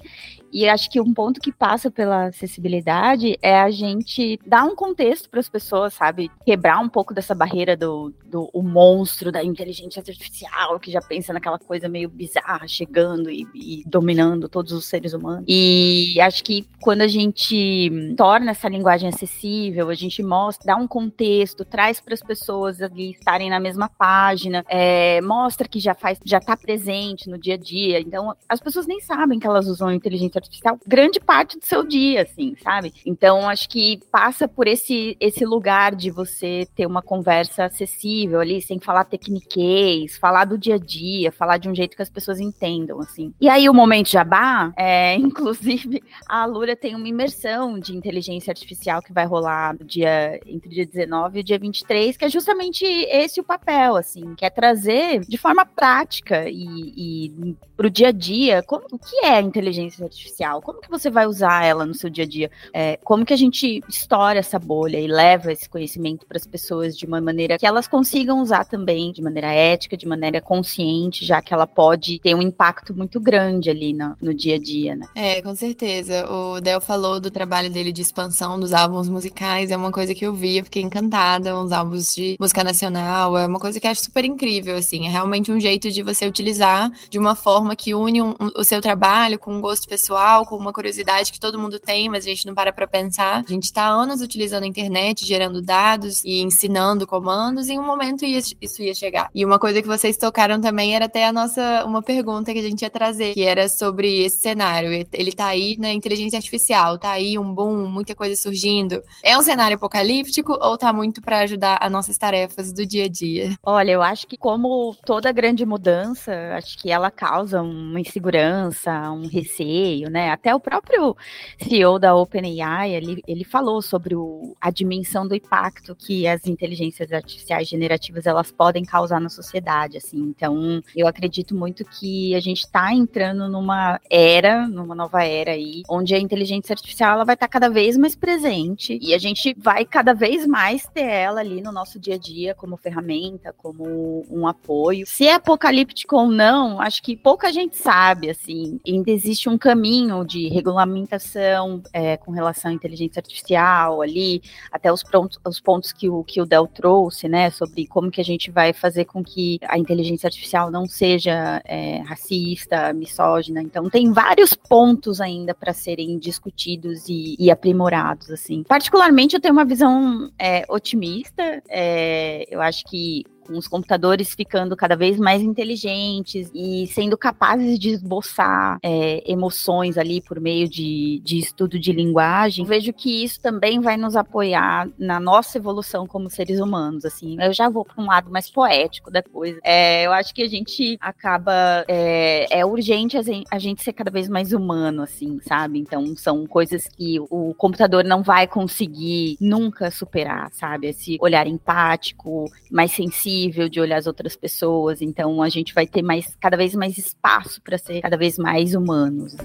E 0.52 0.68
acho 0.68 0.88
que 0.88 1.00
um 1.00 1.12
ponto 1.12 1.40
que 1.40 1.50
passa 1.50 1.90
pela 1.90 2.26
acessibilidade 2.26 3.36
é 3.42 3.58
a 3.58 3.72
gente 3.72 4.38
dar 4.46 4.62
um 4.62 4.76
contexto 4.76 5.28
para 5.28 5.40
as 5.40 5.48
pessoas, 5.48 5.94
sabe? 5.94 6.30
Quebrar 6.46 6.78
um 6.78 6.88
pouco 6.88 7.12
dessa 7.12 7.34
barreira 7.34 7.76
do, 7.76 8.14
do 8.24 8.48
o 8.52 8.62
monstro 8.62 9.32
da 9.32 9.42
inteligência 9.42 9.98
artificial, 9.98 10.78
que 10.78 10.92
já 10.92 11.02
pensa 11.02 11.32
naquela 11.32 11.58
coisa 11.58 11.88
meio 11.88 12.08
bizarra 12.08 12.68
chegando 12.68 13.32
e, 13.32 13.44
e 13.52 13.82
dominando 13.84 14.48
todos 14.48 14.70
os 14.70 14.84
seres 14.84 15.12
humanos. 15.12 15.44
E 15.48 16.20
acho 16.20 16.44
que 16.44 16.68
quando 16.80 17.00
a 17.00 17.08
gente 17.08 18.14
torna 18.16 18.52
essa 18.52 18.68
linguagem 18.68 19.08
acessível, 19.08 19.90
a 19.90 19.94
gente 19.94 20.22
mostra, 20.22 20.66
dá 20.66 20.76
um 20.76 20.83
contexto, 20.86 21.64
traz 21.64 22.00
para 22.00 22.14
as 22.14 22.22
pessoas 22.22 22.80
ali 22.80 23.10
estarem 23.10 23.50
na 23.50 23.60
mesma 23.60 23.88
página, 23.88 24.64
é, 24.68 25.20
mostra 25.20 25.68
que 25.68 25.80
já 25.80 25.94
faz, 25.94 26.18
já 26.24 26.38
está 26.38 26.56
presente 26.56 27.28
no 27.28 27.38
dia 27.38 27.54
a 27.54 27.58
dia. 27.58 28.00
Então, 28.00 28.34
as 28.48 28.60
pessoas 28.60 28.86
nem 28.86 29.00
sabem 29.00 29.38
que 29.38 29.46
elas 29.46 29.66
usam 29.66 29.92
inteligência 29.92 30.38
artificial 30.38 30.78
grande 30.86 31.20
parte 31.20 31.58
do 31.58 31.64
seu 31.64 31.84
dia, 31.84 32.22
assim, 32.22 32.54
sabe? 32.62 32.92
Então, 33.06 33.48
acho 33.48 33.68
que 33.68 34.00
passa 34.10 34.46
por 34.46 34.66
esse, 34.66 35.16
esse 35.20 35.44
lugar 35.44 35.94
de 35.94 36.10
você 36.10 36.66
ter 36.74 36.86
uma 36.86 37.02
conversa 37.02 37.64
acessível 37.64 38.40
ali, 38.40 38.60
sem 38.60 38.78
falar 38.78 39.04
tecniquez, 39.04 40.16
falar 40.18 40.44
do 40.44 40.58
dia 40.58 40.74
a 40.74 40.78
dia, 40.78 41.32
falar 41.32 41.58
de 41.58 41.68
um 41.68 41.74
jeito 41.74 41.96
que 41.96 42.02
as 42.02 42.10
pessoas 42.10 42.40
entendam, 42.40 43.00
assim. 43.00 43.32
E 43.40 43.48
aí, 43.48 43.68
o 43.68 43.74
momento 43.74 44.10
jabá, 44.10 44.72
é, 44.76 45.14
inclusive, 45.16 46.02
a 46.28 46.44
Lura 46.46 46.76
tem 46.76 46.94
uma 46.94 47.08
imersão 47.08 47.78
de 47.78 47.96
inteligência 47.96 48.50
artificial 48.50 49.02
que 49.02 49.12
vai 49.12 49.26
rolar 49.26 49.76
dia, 49.84 50.40
entre 50.46 50.73
dia 50.74 50.86
19 50.86 51.38
e 51.38 51.40
o 51.40 51.44
dia 51.44 51.58
23, 51.58 52.16
que 52.16 52.24
é 52.24 52.28
justamente 52.28 52.84
esse 52.84 53.40
o 53.40 53.44
papel, 53.44 53.96
assim, 53.96 54.34
que 54.34 54.44
é 54.44 54.50
trazer 54.50 55.20
de 55.20 55.38
forma 55.38 55.64
prática 55.64 56.48
e, 56.48 56.92
e 56.96 57.56
pro 57.76 57.90
dia 57.90 58.08
a 58.08 58.12
dia, 58.12 58.62
como, 58.62 58.84
o 58.92 58.98
que 58.98 59.24
é 59.24 59.36
a 59.36 59.42
inteligência 59.42 60.04
artificial? 60.04 60.62
Como 60.62 60.80
que 60.80 60.90
você 60.90 61.10
vai 61.10 61.26
usar 61.26 61.64
ela 61.64 61.84
no 61.84 61.94
seu 61.94 62.08
dia 62.08 62.24
a 62.24 62.26
dia? 62.26 62.50
É, 62.72 62.98
como 63.02 63.24
que 63.24 63.32
a 63.32 63.36
gente 63.36 63.82
estoura 63.88 64.38
essa 64.38 64.58
bolha 64.58 64.98
e 64.98 65.06
leva 65.06 65.52
esse 65.52 65.68
conhecimento 65.68 66.26
para 66.26 66.36
as 66.36 66.46
pessoas 66.46 66.96
de 66.96 67.06
uma 67.06 67.20
maneira 67.20 67.58
que 67.58 67.66
elas 67.66 67.88
consigam 67.88 68.40
usar 68.40 68.64
também 68.64 69.12
de 69.12 69.22
maneira 69.22 69.52
ética, 69.52 69.96
de 69.96 70.06
maneira 70.06 70.40
consciente, 70.40 71.24
já 71.24 71.42
que 71.42 71.52
ela 71.52 71.66
pode 71.66 72.18
ter 72.20 72.34
um 72.34 72.42
impacto 72.42 72.94
muito 72.94 73.20
grande 73.20 73.70
ali 73.70 73.92
no, 73.92 74.16
no 74.20 74.34
dia 74.34 74.56
a 74.56 74.58
dia, 74.58 74.94
né? 74.94 75.06
É, 75.14 75.42
com 75.42 75.54
certeza. 75.54 76.30
O 76.30 76.60
Del 76.60 76.80
falou 76.80 77.20
do 77.20 77.30
trabalho 77.30 77.70
dele 77.70 77.92
de 77.92 78.02
expansão 78.02 78.58
dos 78.58 78.72
álbuns 78.72 79.08
musicais, 79.08 79.70
é 79.70 79.76
uma 79.76 79.90
coisa 79.90 80.14
que 80.14 80.24
eu 80.24 80.32
vi, 80.32 80.53
fiquei 80.62 80.82
encantada, 80.82 81.58
uns 81.58 81.72
álbuns 81.72 82.14
de 82.14 82.36
música 82.38 82.62
nacional, 82.62 83.36
é 83.36 83.46
uma 83.46 83.58
coisa 83.58 83.80
que 83.80 83.86
eu 83.86 83.90
acho 83.90 84.04
super 84.04 84.24
incrível, 84.24 84.76
assim, 84.76 85.06
é 85.06 85.10
realmente 85.10 85.50
um 85.50 85.58
jeito 85.58 85.90
de 85.90 86.02
você 86.02 86.26
utilizar 86.26 86.90
de 87.10 87.18
uma 87.18 87.34
forma 87.34 87.74
que 87.74 87.94
une 87.94 88.22
um, 88.22 88.30
um, 88.30 88.50
o 88.56 88.64
seu 88.64 88.80
trabalho 88.80 89.38
com 89.38 89.54
um 89.54 89.60
gosto 89.60 89.88
pessoal, 89.88 90.44
com 90.46 90.56
uma 90.56 90.72
curiosidade 90.72 91.32
que 91.32 91.40
todo 91.40 91.58
mundo 91.58 91.78
tem, 91.80 92.08
mas 92.08 92.24
a 92.24 92.28
gente 92.28 92.46
não 92.46 92.54
para 92.54 92.72
pra 92.72 92.86
pensar. 92.86 93.42
A 93.46 93.50
gente 93.50 93.72
tá 93.72 93.84
há 93.84 93.88
anos 93.88 94.20
utilizando 94.20 94.64
a 94.64 94.66
internet, 94.66 95.26
gerando 95.26 95.62
dados 95.62 96.22
e 96.24 96.42
ensinando 96.42 97.06
comandos, 97.06 97.68
e 97.68 97.72
em 97.72 97.78
um 97.78 97.86
momento 97.86 98.24
ia, 98.24 98.38
isso 98.60 98.82
ia 98.82 98.94
chegar. 98.94 99.30
E 99.34 99.44
uma 99.44 99.58
coisa 99.58 99.80
que 99.80 99.88
vocês 99.88 100.16
tocaram 100.16 100.60
também 100.60 100.94
era 100.94 101.06
até 101.06 101.26
a 101.26 101.32
nossa, 101.32 101.84
uma 101.84 102.02
pergunta 102.02 102.52
que 102.52 102.58
a 102.58 102.62
gente 102.62 102.82
ia 102.82 102.90
trazer, 102.90 103.34
que 103.34 103.42
era 103.42 103.68
sobre 103.68 104.24
esse 104.24 104.38
cenário. 104.38 104.90
Ele 105.12 105.32
tá 105.32 105.46
aí 105.46 105.76
na 105.78 105.92
inteligência 105.92 106.36
artificial, 106.36 106.98
tá 106.98 107.10
aí 107.10 107.38
um 107.38 107.54
boom, 107.54 107.86
muita 107.88 108.14
coisa 108.14 108.36
surgindo. 108.36 109.02
É 109.22 109.36
um 109.38 109.42
cenário 109.42 109.76
apocalíptico 109.76 110.43
ou 110.52 110.78
tá 110.78 110.92
muito 110.92 111.20
para 111.22 111.40
ajudar 111.40 111.78
as 111.80 111.90
nossas 111.90 112.18
tarefas 112.18 112.72
do 112.72 112.86
dia 112.86 113.04
a 113.04 113.08
dia? 113.08 113.56
Olha, 113.62 113.92
eu 113.92 114.02
acho 114.02 114.26
que 114.26 114.36
como 114.36 114.94
toda 115.04 115.32
grande 115.32 115.64
mudança, 115.64 116.32
acho 116.56 116.78
que 116.78 116.90
ela 116.90 117.10
causa 117.10 117.62
uma 117.62 118.00
insegurança, 118.00 119.10
um 119.10 119.26
receio, 119.26 120.10
né? 120.10 120.30
Até 120.30 120.54
o 120.54 120.60
próprio 120.60 121.16
CEO 121.60 121.98
da 121.98 122.14
OpenAI, 122.14 122.92
ele, 122.92 123.22
ele 123.26 123.44
falou 123.44 123.80
sobre 123.80 124.14
o, 124.14 124.56
a 124.60 124.70
dimensão 124.70 125.26
do 125.26 125.34
impacto 125.34 125.94
que 125.94 126.26
as 126.26 126.46
inteligências 126.46 127.12
artificiais 127.12 127.68
generativas 127.68 128.26
elas 128.26 128.50
podem 128.50 128.84
causar 128.84 129.20
na 129.20 129.28
sociedade, 129.28 129.96
assim. 129.96 130.18
Então, 130.18 130.82
eu 130.96 131.06
acredito 131.06 131.54
muito 131.54 131.84
que 131.84 132.34
a 132.34 132.40
gente 132.40 132.60
está 132.60 132.92
entrando 132.92 133.48
numa 133.48 134.00
era, 134.10 134.66
numa 134.66 134.94
nova 134.94 135.24
era 135.24 135.52
aí, 135.52 135.82
onde 135.88 136.14
a 136.14 136.18
inteligência 136.18 136.72
artificial 136.72 137.14
ela 137.14 137.24
vai 137.24 137.34
estar 137.34 137.46
tá 137.46 137.52
cada 137.52 137.68
vez 137.68 137.96
mais 137.96 138.16
presente 138.16 138.98
e 139.00 139.14
a 139.14 139.18
gente 139.18 139.54
vai 139.58 139.84
cada 139.84 140.12
vez 140.12 140.33
mais 140.46 140.86
ter 140.86 141.02
ela 141.02 141.40
ali 141.40 141.60
no 141.60 141.70
nosso 141.70 141.98
dia 141.98 142.14
a 142.14 142.18
dia 142.18 142.54
como 142.54 142.76
ferramenta, 142.76 143.52
como 143.52 144.24
um 144.30 144.46
apoio. 144.46 145.06
Se 145.06 145.26
é 145.26 145.34
apocalíptico 145.34 146.16
ou 146.16 146.28
não, 146.28 146.80
acho 146.80 147.02
que 147.02 147.16
pouca 147.16 147.52
gente 147.52 147.76
sabe, 147.76 148.30
assim. 148.30 148.80
Ainda 148.86 149.10
existe 149.10 149.48
um 149.48 149.56
caminho 149.56 150.24
de 150.24 150.48
regulamentação 150.48 151.82
é, 151.92 152.16
com 152.16 152.32
relação 152.32 152.70
à 152.70 152.74
inteligência 152.74 153.20
artificial 153.20 154.02
ali, 154.02 154.42
até 154.70 154.92
os, 154.92 155.02
prontos, 155.02 155.38
os 155.46 155.60
pontos 155.60 155.92
que 155.92 156.08
o, 156.08 156.24
que 156.24 156.40
o 156.40 156.46
Del 156.46 156.66
trouxe, 156.66 157.28
né, 157.28 157.50
sobre 157.50 157.86
como 157.86 158.10
que 158.10 158.20
a 158.20 158.24
gente 158.24 158.50
vai 158.50 158.72
fazer 158.72 159.04
com 159.04 159.22
que 159.22 159.58
a 159.68 159.78
inteligência 159.78 160.26
artificial 160.26 160.70
não 160.70 160.86
seja 160.86 161.62
é, 161.64 161.98
racista, 162.02 162.92
misógina. 162.92 163.62
Então, 163.62 163.88
tem 163.88 164.12
vários 164.12 164.54
pontos 164.54 165.20
ainda 165.20 165.54
para 165.54 165.72
serem 165.72 166.18
discutidos 166.18 167.08
e, 167.08 167.36
e, 167.38 167.50
aprimorados, 167.50 168.30
assim. 168.30 168.62
Particularmente, 168.62 169.34
eu 169.34 169.40
tenho 169.40 169.54
uma 169.54 169.64
visão 169.64 170.23
é, 170.38 170.64
otimista. 170.68 171.62
É, 171.68 172.44
eu 172.50 172.60
acho 172.60 172.84
que 172.84 173.24
com 173.46 173.56
os 173.56 173.68
computadores 173.68 174.34
ficando 174.34 174.76
cada 174.76 174.96
vez 174.96 175.18
mais 175.18 175.42
inteligentes 175.42 176.50
e 176.54 176.86
sendo 176.88 177.16
capazes 177.16 177.78
de 177.78 177.90
esboçar 177.90 178.78
é, 178.82 179.22
emoções 179.30 179.98
ali 179.98 180.20
por 180.20 180.40
meio 180.40 180.68
de, 180.68 181.20
de 181.22 181.38
estudo 181.38 181.78
de 181.78 181.92
linguagem, 181.92 182.64
vejo 182.64 182.92
que 182.92 183.22
isso 183.24 183.40
também 183.40 183.80
vai 183.80 183.96
nos 183.96 184.16
apoiar 184.16 184.88
na 184.98 185.20
nossa 185.20 185.58
evolução 185.58 186.06
como 186.06 186.30
seres 186.30 186.58
humanos. 186.58 187.04
Assim, 187.04 187.36
eu 187.40 187.52
já 187.52 187.68
vou 187.68 187.84
para 187.84 188.02
um 188.02 188.06
lado 188.06 188.30
mais 188.30 188.50
poético 188.50 189.10
da 189.10 189.22
coisa. 189.22 189.60
É, 189.62 190.06
eu 190.06 190.12
acho 190.12 190.34
que 190.34 190.42
a 190.42 190.48
gente 190.48 190.96
acaba 191.00 191.84
é, 191.86 192.58
é 192.58 192.64
urgente 192.64 193.16
a 193.50 193.58
gente 193.58 193.82
ser 193.82 193.92
cada 193.92 194.10
vez 194.10 194.28
mais 194.28 194.52
humano, 194.52 195.02
assim, 195.02 195.38
sabe? 195.42 195.78
Então 195.78 196.16
são 196.16 196.46
coisas 196.46 196.86
que 196.86 197.18
o 197.30 197.54
computador 197.54 198.04
não 198.04 198.22
vai 198.22 198.46
conseguir 198.46 199.36
nunca 199.40 199.90
superar, 199.90 200.50
sabe? 200.52 200.88
Esse 200.88 201.18
olhar 201.20 201.46
empático, 201.46 202.50
mais 202.70 202.92
sensível 202.92 203.33
sensível 203.34 203.68
de 203.68 203.80
olhar 203.80 203.96
as 203.96 204.06
outras 204.06 204.36
pessoas, 204.36 205.02
então 205.02 205.42
a 205.42 205.48
gente 205.48 205.74
vai 205.74 205.86
ter 205.86 206.02
mais 206.02 206.34
cada 206.40 206.56
vez 206.56 206.74
mais 206.74 206.96
espaço 206.96 207.60
para 207.62 207.76
ser 207.76 208.00
cada 208.00 208.16
vez 208.16 208.38
mais 208.38 208.74
humanos. 208.74 209.36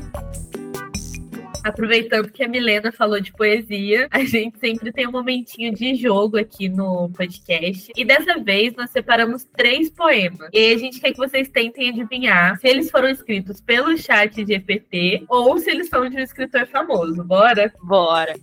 Aproveitando 1.62 2.32
que 2.32 2.42
a 2.42 2.48
Milena 2.48 2.90
falou 2.90 3.20
de 3.20 3.34
poesia, 3.34 4.08
a 4.12 4.24
gente 4.24 4.58
sempre 4.60 4.94
tem 4.94 5.08
um 5.08 5.12
momentinho 5.12 5.74
de 5.74 5.94
jogo 5.96 6.38
aqui 6.38 6.70
no 6.70 7.10
podcast. 7.10 7.92
E 7.96 8.06
dessa 8.06 8.40
vez 8.40 8.74
nós 8.76 8.90
separamos 8.92 9.44
três 9.58 9.90
poemas. 9.90 10.50
E 10.54 10.74
a 10.74 10.78
gente 10.78 11.02
quer 11.02 11.12
que 11.12 11.18
vocês 11.18 11.50
tentem 11.50 11.90
adivinhar 11.90 12.58
se 12.60 12.68
eles 12.68 12.90
foram 12.90 13.10
escritos 13.10 13.60
pelo 13.60 13.98
chat 13.98 14.34
GPT 14.46 15.26
ou 15.28 15.58
se 15.58 15.70
eles 15.70 15.90
são 15.90 16.10
de 16.10 16.16
um 16.16 16.22
escritor 16.22 16.66
famoso. 16.68 17.24
Bora? 17.26 17.72
Bora! 17.84 18.36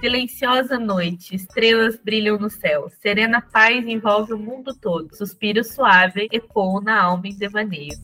Silenciosa 0.00 0.78
noite, 0.78 1.34
estrelas 1.34 1.98
brilham 2.02 2.38
no 2.38 2.50
céu. 2.50 2.90
Serena 3.00 3.40
paz 3.40 3.86
envolve 3.86 4.32
o 4.32 4.38
mundo 4.38 4.74
todo. 4.74 5.14
Suspiro 5.16 5.64
suave 5.64 6.28
ecoa 6.32 6.80
na 6.80 7.02
alma 7.02 7.28
em 7.28 7.36
devaneio. 7.36 7.98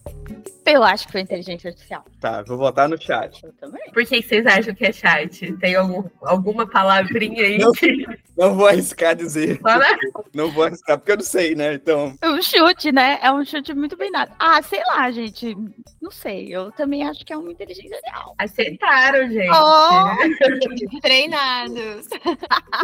Eu 0.73 0.83
acho 0.85 1.07
que 1.07 1.13
foi 1.13 1.21
inteligência 1.23 1.69
artificial. 1.69 2.05
Tá, 2.21 2.43
vou 2.43 2.59
botar 2.59 2.89
no 2.89 3.01
chat. 3.01 3.43
Eu 3.45 3.53
também. 3.55 3.83
Por 3.93 4.05
que 4.05 4.23
vocês 4.23 4.47
acham 4.47 4.75
que 4.75 4.85
é 4.87 4.93
chat? 4.93 5.53
Tem 5.59 5.75
algum, 5.75 6.05
alguma 6.23 6.67
palavrinha 6.67 7.43
aí 7.45 7.59
Não. 7.59 7.73
que 7.73 8.07
Não 8.37 8.55
vou 8.55 8.67
arriscar 8.67 9.15
dizer. 9.17 9.59
fala? 9.61 9.85
Não 10.35 10.51
vou 10.51 10.65
arriscar, 10.65 10.97
porque 10.99 11.13
eu 11.13 11.17
não 11.17 11.25
sei, 11.25 11.55
né? 11.57 11.75
Então, 11.75 12.15
É 12.23 12.29
um 12.29 12.41
chute, 12.41 12.93
né? 12.93 13.19
É 13.21 13.33
um 13.33 13.45
chute 13.45 13.75
muito 13.75 13.97
bem 13.97 14.13
dado. 14.13 14.33
Ah, 14.39 14.63
sei 14.63 14.81
lá, 14.87 15.11
gente. 15.11 15.57
Não 16.01 16.11
sei. 16.11 16.55
Eu 16.55 16.71
também 16.73 17.07
acho 17.07 17.25
que 17.25 17.33
é 17.33 17.37
uma 17.37 17.51
inteligência 17.51 17.97
artificial. 17.97 18.35
Acertaram, 18.39 19.29
gente. 19.29 19.51
Oh! 19.51 21.01
Treinados. 21.01 22.07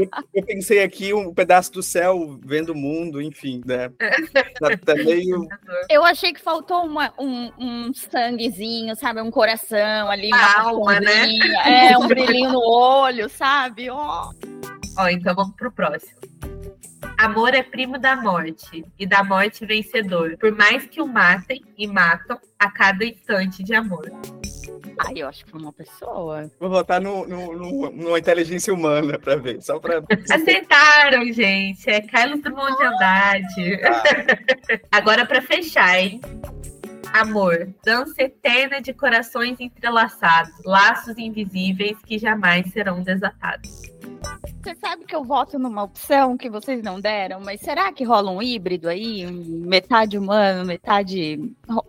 eu, 0.01 0.09
eu 0.35 0.43
pensei 0.45 0.83
aqui 0.83 1.15
um 1.15 1.33
pedaço 1.33 1.73
do 1.73 1.83
céu 1.83 2.39
vendo 2.45 2.71
o 2.71 2.75
mundo, 2.75 3.21
enfim, 3.23 3.63
né? 3.65 3.89
Tá, 4.61 4.77
tá 4.85 4.95
meio. 4.95 5.47
Eu 5.89 6.05
achei 6.05 6.33
que 6.33 6.41
faltou 6.41 6.85
uma- 6.85 7.13
um, 7.19 7.51
um 7.59 7.76
sanguezinho, 7.95 8.95
sabe? 8.97 9.21
Um 9.21 9.31
coração 9.31 10.11
ali, 10.11 10.29
uma 10.29 10.61
alma, 10.61 11.01
né? 11.01 11.27
É, 11.65 11.99
um 11.99 12.07
brilhinho 12.07 12.53
no 12.53 12.61
olho, 12.61 13.29
sabe? 13.29 13.89
Ó. 13.91 14.31
Ó, 14.99 15.09
então 15.09 15.35
vamos 15.35 15.55
pro 15.57 15.71
próximo. 15.71 16.13
Amor 17.19 17.55
é 17.55 17.63
primo 17.63 17.99
da 17.99 18.15
morte, 18.17 18.85
e 18.99 19.07
da 19.07 19.25
morte 19.25 19.65
vencedor. 19.65 20.37
Por 20.39 20.53
mais 20.53 20.85
que 20.87 21.01
o 21.01 21.07
matem 21.07 21.63
e 21.79 21.87
matam 21.87 22.39
a 22.59 22.71
cada 22.71 23.05
instante 23.05 23.63
de 23.63 23.75
amor. 23.75 24.11
Ai, 24.99 25.15
eu 25.17 25.29
acho 25.29 25.45
que 25.45 25.51
foi 25.51 25.61
uma 25.61 25.73
pessoa. 25.73 26.51
Vou 26.59 26.71
botar 26.71 27.01
no, 27.01 27.27
no, 27.27 27.53
no- 27.55 27.91
numa 27.91 28.19
inteligência 28.19 28.73
humana 28.73 29.19
pra 29.19 29.37
ver, 29.37 29.61
só 29.63 29.79
pra. 29.79 30.03
Acertaram, 30.31 31.31
gente. 31.33 31.89
É 31.89 32.01
Carlos 32.01 32.41
Drummond 32.43 32.77
de 32.77 32.85
Andrade. 32.85 33.81
Agora 34.91 35.27
pra 35.27 35.43
fechar, 35.43 35.99
hein? 36.01 36.21
Amor, 37.17 37.73
dança 37.83 38.23
eterna 38.23 38.79
de 38.79 38.93
corações 38.93 39.59
entrelaçados, 39.59 40.53
laços 40.67 41.17
invisíveis 41.17 41.97
que 42.05 42.19
jamais 42.19 42.71
serão 42.71 43.03
desatados. 43.03 43.81
Você 44.67 44.75
sabe 44.81 45.05
que 45.05 45.15
eu 45.15 45.23
voto 45.23 45.61
numa 45.61 45.85
opção 45.85 46.37
que 46.37 46.51
vocês 46.51 46.83
não 46.83 47.01
deram, 47.01 47.41
mas 47.41 47.61
será 47.61 47.93
que 47.93 48.03
rola 48.03 48.33
um 48.33 48.43
híbrido 48.43 48.89
aí? 48.89 49.25
Metade 49.25 50.19
humano, 50.19 50.65
metade 50.65 51.39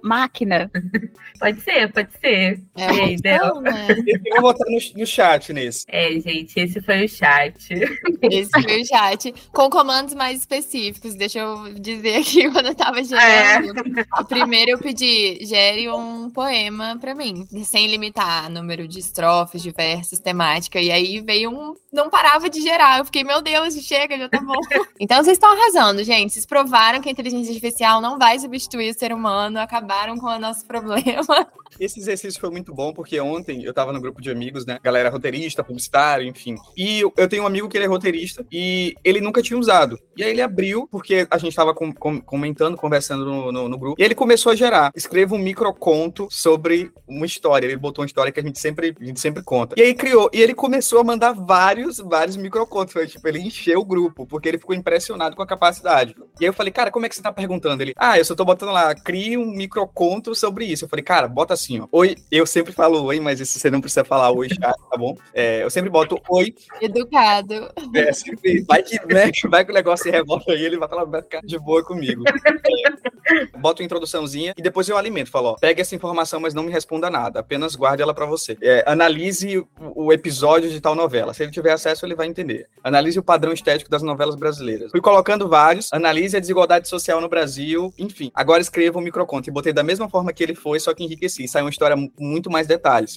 máquina? 0.03 0.69
Pode 1.39 1.61
ser, 1.61 1.93
pode 1.93 2.09
ser. 2.19 2.59
É 2.75 2.85
aí, 2.87 3.15
opção, 3.15 3.61
né? 3.61 3.87
Eu 4.25 4.41
vou 4.41 4.51
botar 4.53 4.65
no, 4.65 4.79
no 4.95 5.05
chat 5.05 5.53
nesse. 5.53 5.85
É, 5.87 6.19
gente, 6.19 6.59
esse 6.59 6.81
foi 6.81 7.05
o 7.05 7.07
chat. 7.07 7.55
Esse 8.23 8.49
foi 8.49 8.81
o 8.81 8.85
chat. 8.85 9.33
Com 9.53 9.69
comandos 9.69 10.15
mais 10.15 10.39
específicos. 10.39 11.13
Deixa 11.13 11.37
eu 11.37 11.75
dizer 11.75 12.15
aqui 12.15 12.49
quando 12.51 12.67
eu 12.69 12.75
tava 12.75 13.03
gerando. 13.03 13.71
O 14.19 14.25
primeiro 14.25 14.71
eu 14.71 14.79
pedi, 14.79 15.45
gere 15.45 15.87
um 15.91 16.31
poema 16.31 16.97
pra 16.99 17.13
mim, 17.13 17.47
sem 17.63 17.85
limitar 17.85 18.49
número 18.49 18.87
de 18.87 18.97
estrofes, 18.97 19.61
de 19.61 19.69
versos, 19.69 20.17
temática. 20.17 20.81
E 20.81 20.91
aí 20.91 21.21
veio 21.21 21.51
um. 21.51 21.75
Não 21.93 22.09
parava 22.09 22.49
de 22.49 22.61
gerar. 22.67 22.99
Eu 22.99 23.06
fiquei, 23.06 23.23
meu 23.23 23.41
Deus, 23.41 23.73
chega, 23.75 24.17
já 24.17 24.30
tá 24.30 24.41
bom. 24.41 24.56
então 24.99 25.23
vocês 25.23 25.38
estão 25.38 25.51
arrasando, 25.51 26.03
gente. 26.03 26.34
Vocês 26.34 26.45
provaram 26.45 27.01
que 27.01 27.10
a 27.10 27.12
inteligência 27.12 27.49
artificial 27.51 28.01
não 28.01 28.17
vai 28.17 28.38
substituir 28.39 28.91
o 28.91 28.97
ser 28.97 29.13
humano, 29.13 29.60
acabaram 29.60 30.17
com 30.17 30.27
o 30.27 30.39
nosso 30.39 30.65
problema. 30.65 31.47
Esse 31.79 31.99
exercício 31.99 32.39
foi 32.39 32.49
muito 32.49 32.73
bom, 32.73 32.93
porque 32.93 33.19
ontem 33.19 33.63
eu 33.63 33.73
tava 33.73 33.91
no 33.93 34.01
grupo 34.01 34.21
de 34.21 34.29
amigos, 34.29 34.65
né? 34.65 34.79
Galera 34.83 35.09
roteirista, 35.09 35.63
publicitário, 35.63 36.25
enfim. 36.27 36.55
E 36.75 37.01
eu- 37.01 37.27
tenho 37.27 37.43
um 37.43 37.47
amigo 37.47 37.67
que 37.67 37.77
ele 37.77 37.85
é 37.85 37.87
roteirista 37.87 38.45
e 38.51 38.95
ele 39.03 39.19
nunca 39.21 39.41
tinha 39.41 39.59
usado. 39.59 39.99
E 40.15 40.23
aí 40.23 40.29
ele 40.31 40.41
abriu, 40.41 40.87
porque 40.91 41.27
a 41.29 41.37
gente 41.37 41.55
tava 41.55 41.73
com- 41.73 41.91
com- 41.93 42.21
comentando, 42.21 42.77
conversando 42.77 43.25
no, 43.25 43.51
no- 43.51 43.69
no 43.69 43.77
grupo, 43.77 44.01
e 44.01 44.03
ele 44.03 44.15
começou 44.15 44.51
a 44.51 44.55
gerar. 44.55 44.91
Escreva 44.95 45.35
um 45.35 45.39
microconto 45.39 46.27
sobre 46.31 46.91
uma 47.07 47.25
história. 47.25 47.65
Ele 47.67 47.75
botou 47.77 48.01
uma 48.03 48.07
história 48.07 48.31
que 48.31 48.39
a 48.39 48.43
gente 48.43 48.59
sempre, 48.59 48.95
a 48.99 49.03
gente 49.05 49.19
sempre 49.19 49.43
conta. 49.43 49.75
E 49.77 49.81
aí 49.81 49.93
criou. 49.93 50.29
E 50.33 50.41
ele 50.41 50.53
começou 50.53 50.99
a 50.99 51.03
mandar 51.03 51.33
vários, 51.33 51.97
vários 51.97 52.37
microcontos. 52.37 52.93
Tipo, 53.11 53.27
ele 53.27 53.39
encheu 53.39 53.79
o 53.81 53.85
grupo, 53.85 54.25
porque 54.25 54.47
ele 54.47 54.57
ficou 54.57 54.75
impressionado 54.75 55.35
com 55.35 55.41
a 55.41 55.47
capacidade. 55.47 56.15
E 56.39 56.45
aí 56.45 56.49
eu 56.49 56.53
falei, 56.53 56.71
cara, 56.71 56.89
como 56.91 57.05
é 57.05 57.09
que 57.09 57.15
você 57.15 57.21
tá 57.21 57.31
perguntando? 57.31 57.81
Ele, 57.83 57.93
ah, 57.97 58.17
eu 58.17 58.23
só 58.25 58.33
tô 58.35 58.45
botando 58.45 58.71
lá, 58.71 58.95
crie 58.95 59.37
um 59.37 59.45
microconto 59.51 60.33
sobre 60.33 60.65
isso. 60.65 60.85
Eu 60.85 60.89
falei, 60.89 61.03
cara, 61.03 61.27
bota 61.27 61.53
assim, 61.53 61.66
ó. 61.80 61.88
Oi, 61.91 62.15
eu 62.32 62.45
sempre 62.45 62.71
falo 62.71 63.03
oi, 63.03 63.19
mas 63.19 63.39
isso 63.39 63.60
você 63.60 63.69
não 63.69 63.82
precisa 63.82 64.03
falar 64.03 64.32
oi, 64.32 64.47
já, 64.49 64.73
tá 64.73 64.97
bom? 64.97 65.17
É, 65.34 65.63
eu 65.63 65.69
sempre 65.69 65.89
boto 65.89 66.19
oi, 66.30 66.53
Educado. 66.82 67.69
é, 67.93 68.13
sempre, 68.13 68.62
vai 68.62 68.82
que, 68.82 68.95
né, 69.06 69.32
vai 69.49 69.65
que 69.65 69.71
o 69.71 69.73
negócio 69.73 70.03
se 70.03 70.12
revolta 70.12 70.51
aí, 70.51 70.63
ele 70.63 70.77
vai 70.77 70.88
falar, 70.88 71.06
vai 71.06 71.21
ficar 71.21 71.41
de 71.41 71.60
boa 71.60 71.84
comigo. 71.84 72.23
É, 72.27 72.34
boto 73.57 73.81
a 73.81 73.85
introduçãozinha 73.85 74.53
e 74.57 74.61
depois 74.61 74.87
eu 74.87 74.97
alimento. 74.97 75.29
Falo, 75.29 75.49
ó, 75.49 75.55
pegue 75.55 75.81
essa 75.81 75.95
informação, 75.95 76.39
mas 76.39 76.53
não 76.53 76.63
me 76.63 76.71
responda 76.71 77.09
nada, 77.09 77.39
apenas 77.39 77.75
guarde 77.75 78.01
ela 78.01 78.13
pra 78.13 78.25
você. 78.25 78.57
É, 78.61 78.83
analise 78.87 79.57
o, 79.57 79.67
o 79.79 80.13
episódio 80.13 80.69
de 80.69 80.79
tal 80.81 80.95
novela. 80.95 81.33
Se 81.33 81.43
ele 81.43 81.51
tiver 81.51 81.71
acesso, 81.71 82.05
ele 82.05 82.15
vai 82.15 82.27
entender. 82.27 82.67
Analise 82.83 83.19
o 83.19 83.23
padrão 83.23 83.53
estético 83.53 83.89
das 83.89 84.01
novelas 84.01 84.35
brasileiras. 84.35 84.91
Fui 84.91 85.01
colocando 85.01 85.47
vários, 85.47 85.91
analise 85.91 86.37
a 86.37 86.39
desigualdade 86.39 86.87
social 86.87 87.21
no 87.21 87.29
Brasil, 87.29 87.93
enfim. 87.97 88.31
Agora 88.33 88.61
escreva 88.61 88.99
um 88.99 89.01
microconto. 89.01 89.49
E 89.49 89.53
botei 89.53 89.73
da 89.73 89.83
mesma 89.83 90.09
forma 90.09 90.33
que 90.33 90.43
ele 90.43 90.55
foi, 90.55 90.79
só 90.79 90.93
que 90.93 91.03
enriqueci. 91.03 91.47
Saiu 91.47 91.65
uma 91.65 91.71
história 91.71 91.95
com 91.95 92.11
muito 92.19 92.49
mais 92.49 92.67
detalhes. 92.67 93.15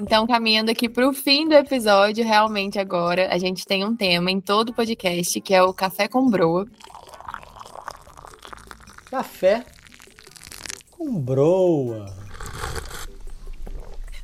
Então, 0.00 0.26
caminhando 0.26 0.70
aqui 0.70 0.88
para 0.88 1.08
o 1.08 1.12
fim 1.12 1.48
do 1.48 1.54
episódio, 1.54 2.22
realmente 2.22 2.78
agora 2.78 3.32
a 3.32 3.38
gente 3.38 3.64
tem 3.64 3.84
um 3.84 3.96
tema 3.96 4.30
em 4.30 4.40
todo 4.40 4.68
o 4.68 4.74
podcast 4.74 5.40
que 5.40 5.54
é 5.54 5.62
o 5.62 5.72
Café 5.72 6.06
com 6.06 6.28
Broa. 6.28 6.66
Café 9.10 9.64
com 10.90 11.20
broa. 11.20 12.06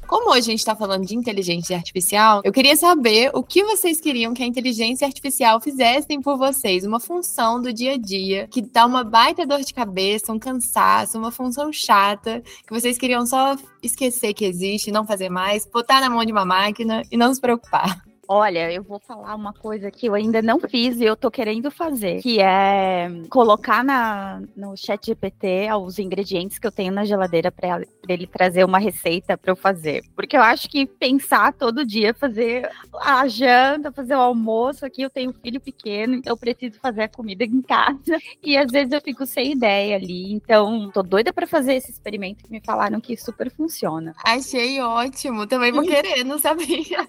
Como 0.09 0.31
hoje 0.31 0.40
a 0.40 0.42
gente 0.42 0.59
está 0.59 0.75
falando 0.75 1.07
de 1.07 1.14
inteligência 1.14 1.77
artificial, 1.77 2.42
eu 2.45 2.53
queria 2.53 2.77
saber 2.77 3.31
o 3.33 3.45
que 3.45 3.62
vocês 3.62 4.01
queriam 4.01 4.35
que 4.35 4.42
a 4.42 4.47
inteligência 4.47 5.07
artificial 5.07 5.61
fizessem 5.61 6.21
por 6.21 6.37
vocês, 6.37 6.85
uma 6.85 6.99
função 6.99 7.62
do 7.62 7.73
dia 7.73 7.92
a 7.92 7.97
dia 7.97 8.49
que 8.49 8.61
dá 8.61 8.85
uma 8.85 9.05
baita 9.05 9.47
dor 9.47 9.61
de 9.61 9.73
cabeça, 9.73 10.33
um 10.33 10.38
cansaço, 10.38 11.16
uma 11.16 11.31
função 11.31 11.73
chata, 11.73 12.42
que 12.66 12.73
vocês 12.73 12.99
queriam 12.99 13.25
só 13.25 13.57
esquecer 13.83 14.35
que 14.35 14.45
existe, 14.45 14.90
não 14.90 15.07
fazer 15.07 15.31
mais, 15.31 15.64
botar 15.64 16.01
na 16.01 16.11
mão 16.11 16.25
de 16.25 16.33
uma 16.33 16.45
máquina 16.45 17.03
e 17.11 17.16
não 17.16 17.33
se 17.33 17.40
preocupar. 17.40 18.03
Olha, 18.35 18.73
eu 18.73 18.83
vou 18.83 18.99
falar 18.99 19.35
uma 19.35 19.53
coisa 19.53 19.90
que 19.90 20.07
eu 20.07 20.14
ainda 20.14 20.40
não 20.40 20.59
fiz 20.59 20.97
e 20.97 21.05
eu 21.05 21.14
tô 21.14 21.31
querendo 21.31 21.71
fazer, 21.71 22.23
que 22.23 22.40
é 22.40 23.07
colocar 23.29 23.85
na, 23.85 24.40
no 24.57 24.75
chat 24.75 25.05
GPT 25.05 25.71
os 25.79 25.99
ingredientes 25.99 26.59
que 26.59 26.66
eu 26.66 26.73
tenho 26.73 26.95
na 26.95 27.05
geladeira 27.05 27.53
para 27.53 27.83
ele 28.09 28.27
trazer 28.27 28.64
uma 28.64 28.79
receita 28.79 29.37
para 29.37 29.53
eu 29.53 29.57
fazer. 29.57 30.03
Porque 30.16 30.35
eu 30.35 30.40
acho 30.40 30.66
que 30.71 30.87
pensar 30.87 31.53
todo 31.53 31.85
dia, 31.85 32.14
fazer 32.14 32.71
a 33.03 33.29
janta, 33.29 33.92
fazer 33.92 34.14
o 34.14 34.21
almoço 34.21 34.87
aqui, 34.87 35.03
eu 35.03 35.11
tenho 35.11 35.29
um 35.29 35.35
filho 35.35 35.61
pequeno, 35.61 36.14
então 36.14 36.33
eu 36.33 36.37
preciso 36.38 36.81
fazer 36.81 37.03
a 37.03 37.09
comida 37.09 37.45
em 37.45 37.61
casa 37.61 38.18
e 38.42 38.57
às 38.57 38.73
vezes 38.73 38.92
eu 38.92 39.01
fico 39.03 39.27
sem 39.27 39.53
ideia 39.53 39.97
ali. 39.97 40.33
Então, 40.33 40.90
tô 40.90 41.03
doida 41.03 41.35
para 41.35 41.47
fazer 41.47 41.75
esse 41.75 41.90
experimento 41.90 42.45
que 42.45 42.51
me 42.51 42.62
falaram 42.64 42.99
que 42.99 43.14
super 43.14 43.51
funciona. 43.51 44.14
Achei 44.25 44.81
ótimo, 44.81 45.47
também 45.47 45.71
vou 45.71 45.83
querer, 45.83 46.25
não 46.25 46.38
sabia. 46.38 47.07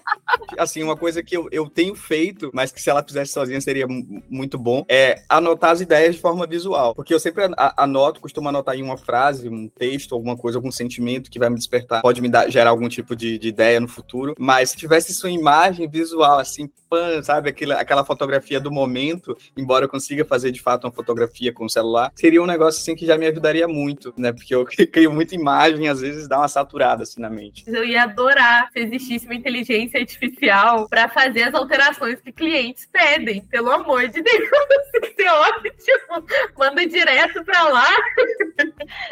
assim, 0.58 0.82
uma 0.82 0.96
coisa 0.96 1.13
que 1.22 1.36
eu, 1.36 1.48
eu 1.50 1.68
tenho 1.68 1.94
feito, 1.94 2.50
mas 2.52 2.72
que 2.72 2.80
se 2.80 2.90
ela 2.90 3.02
fizesse 3.02 3.32
sozinha 3.32 3.60
seria 3.60 3.86
mu- 3.86 4.22
muito 4.28 4.58
bom, 4.58 4.84
é 4.88 5.22
anotar 5.28 5.70
as 5.70 5.80
ideias 5.80 6.14
de 6.14 6.20
forma 6.20 6.46
visual. 6.46 6.94
Porque 6.94 7.12
eu 7.14 7.20
sempre 7.20 7.44
anoto, 7.76 8.20
costumo 8.20 8.48
anotar 8.48 8.76
em 8.76 8.82
uma 8.82 8.96
frase, 8.96 9.48
um 9.48 9.68
texto, 9.68 10.14
alguma 10.14 10.36
coisa, 10.36 10.58
algum 10.58 10.70
sentimento 10.70 11.30
que 11.30 11.38
vai 11.38 11.48
me 11.50 11.56
despertar, 11.56 12.02
pode 12.02 12.20
me 12.20 12.28
dar, 12.28 12.50
gerar 12.50 12.70
algum 12.70 12.88
tipo 12.88 13.14
de, 13.16 13.38
de 13.38 13.48
ideia 13.48 13.80
no 13.80 13.88
futuro. 13.88 14.34
Mas 14.38 14.70
se 14.70 14.76
tivesse 14.76 15.14
sua 15.14 15.30
imagem 15.30 15.88
visual, 15.88 16.38
assim, 16.38 16.68
pan, 16.88 17.22
sabe, 17.22 17.48
aquela, 17.50 17.76
aquela 17.80 18.04
fotografia 18.04 18.60
do 18.60 18.70
momento, 18.70 19.36
embora 19.56 19.84
eu 19.84 19.88
consiga 19.88 20.24
fazer 20.24 20.50
de 20.50 20.60
fato 20.60 20.84
uma 20.86 20.92
fotografia 20.92 21.52
com 21.52 21.64
o 21.64 21.70
celular, 21.70 22.12
seria 22.14 22.42
um 22.42 22.46
negócio 22.46 22.80
assim 22.80 22.94
que 22.94 23.06
já 23.06 23.16
me 23.18 23.26
ajudaria 23.26 23.66
muito, 23.66 24.12
né? 24.16 24.32
Porque 24.32 24.54
eu 24.54 24.64
crio 24.92 25.12
muita 25.12 25.34
imagem, 25.34 25.88
às 25.88 26.00
vezes 26.00 26.28
dá 26.28 26.38
uma 26.38 26.48
saturada 26.48 27.02
assim 27.02 27.20
na 27.20 27.30
mente. 27.30 27.64
Eu 27.66 27.84
ia 27.84 28.04
adorar 28.04 28.68
se 28.72 28.80
existisse 28.80 29.26
uma 29.26 29.34
inteligência 29.34 29.98
artificial 30.00 30.88
para 30.88 31.03
fazer 31.08 31.44
as 31.44 31.54
alterações 31.54 32.20
que 32.20 32.32
clientes 32.32 32.88
pedem. 32.92 33.42
Pelo 33.46 33.70
amor 33.70 34.08
de 34.08 34.22
Deus, 34.22 34.48
isso 35.02 35.20
é 35.22 35.32
ótimo. 35.32 36.26
Manda 36.58 36.86
direto 36.86 37.44
para 37.44 37.62
lá. 37.68 37.88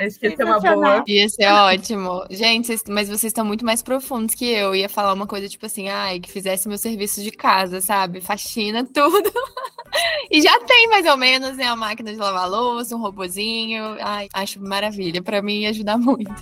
Acho 0.00 0.18
que 0.18 0.28
isso 0.28 0.42
é 0.42 0.44
uma 0.44 0.60
boa. 0.60 1.04
Ia 1.06 1.28
ser 1.28 1.46
ótimo. 1.46 2.24
Gente, 2.30 2.66
vocês- 2.66 2.82
mas 2.88 3.08
vocês 3.08 3.24
estão 3.24 3.44
muito 3.44 3.64
mais 3.64 3.82
profundos 3.82 4.34
que 4.34 4.44
eu. 4.50 4.74
Ia 4.74 4.88
falar 4.88 5.12
uma 5.12 5.26
coisa 5.26 5.48
tipo 5.48 5.66
assim, 5.66 5.88
ai, 5.88 6.20
que 6.20 6.30
fizesse 6.30 6.68
meu 6.68 6.78
serviço 6.78 7.22
de 7.22 7.30
casa, 7.30 7.80
sabe? 7.80 8.20
Faxina, 8.20 8.84
tudo. 8.92 9.32
e 10.30 10.40
já 10.40 10.58
tem 10.60 10.88
mais 10.88 11.06
ou 11.06 11.16
menos, 11.16 11.56
né? 11.56 11.64
A 11.66 11.76
máquina 11.76 12.12
de 12.12 12.18
lavar 12.18 12.48
louça, 12.48 12.94
um 12.96 13.00
robozinho. 13.00 13.96
Ai, 14.00 14.28
acho 14.32 14.60
maravilha. 14.62 15.22
Pra 15.22 15.42
mim 15.42 15.60
ia 15.62 15.70
ajudar 15.70 15.98
muito. 15.98 16.32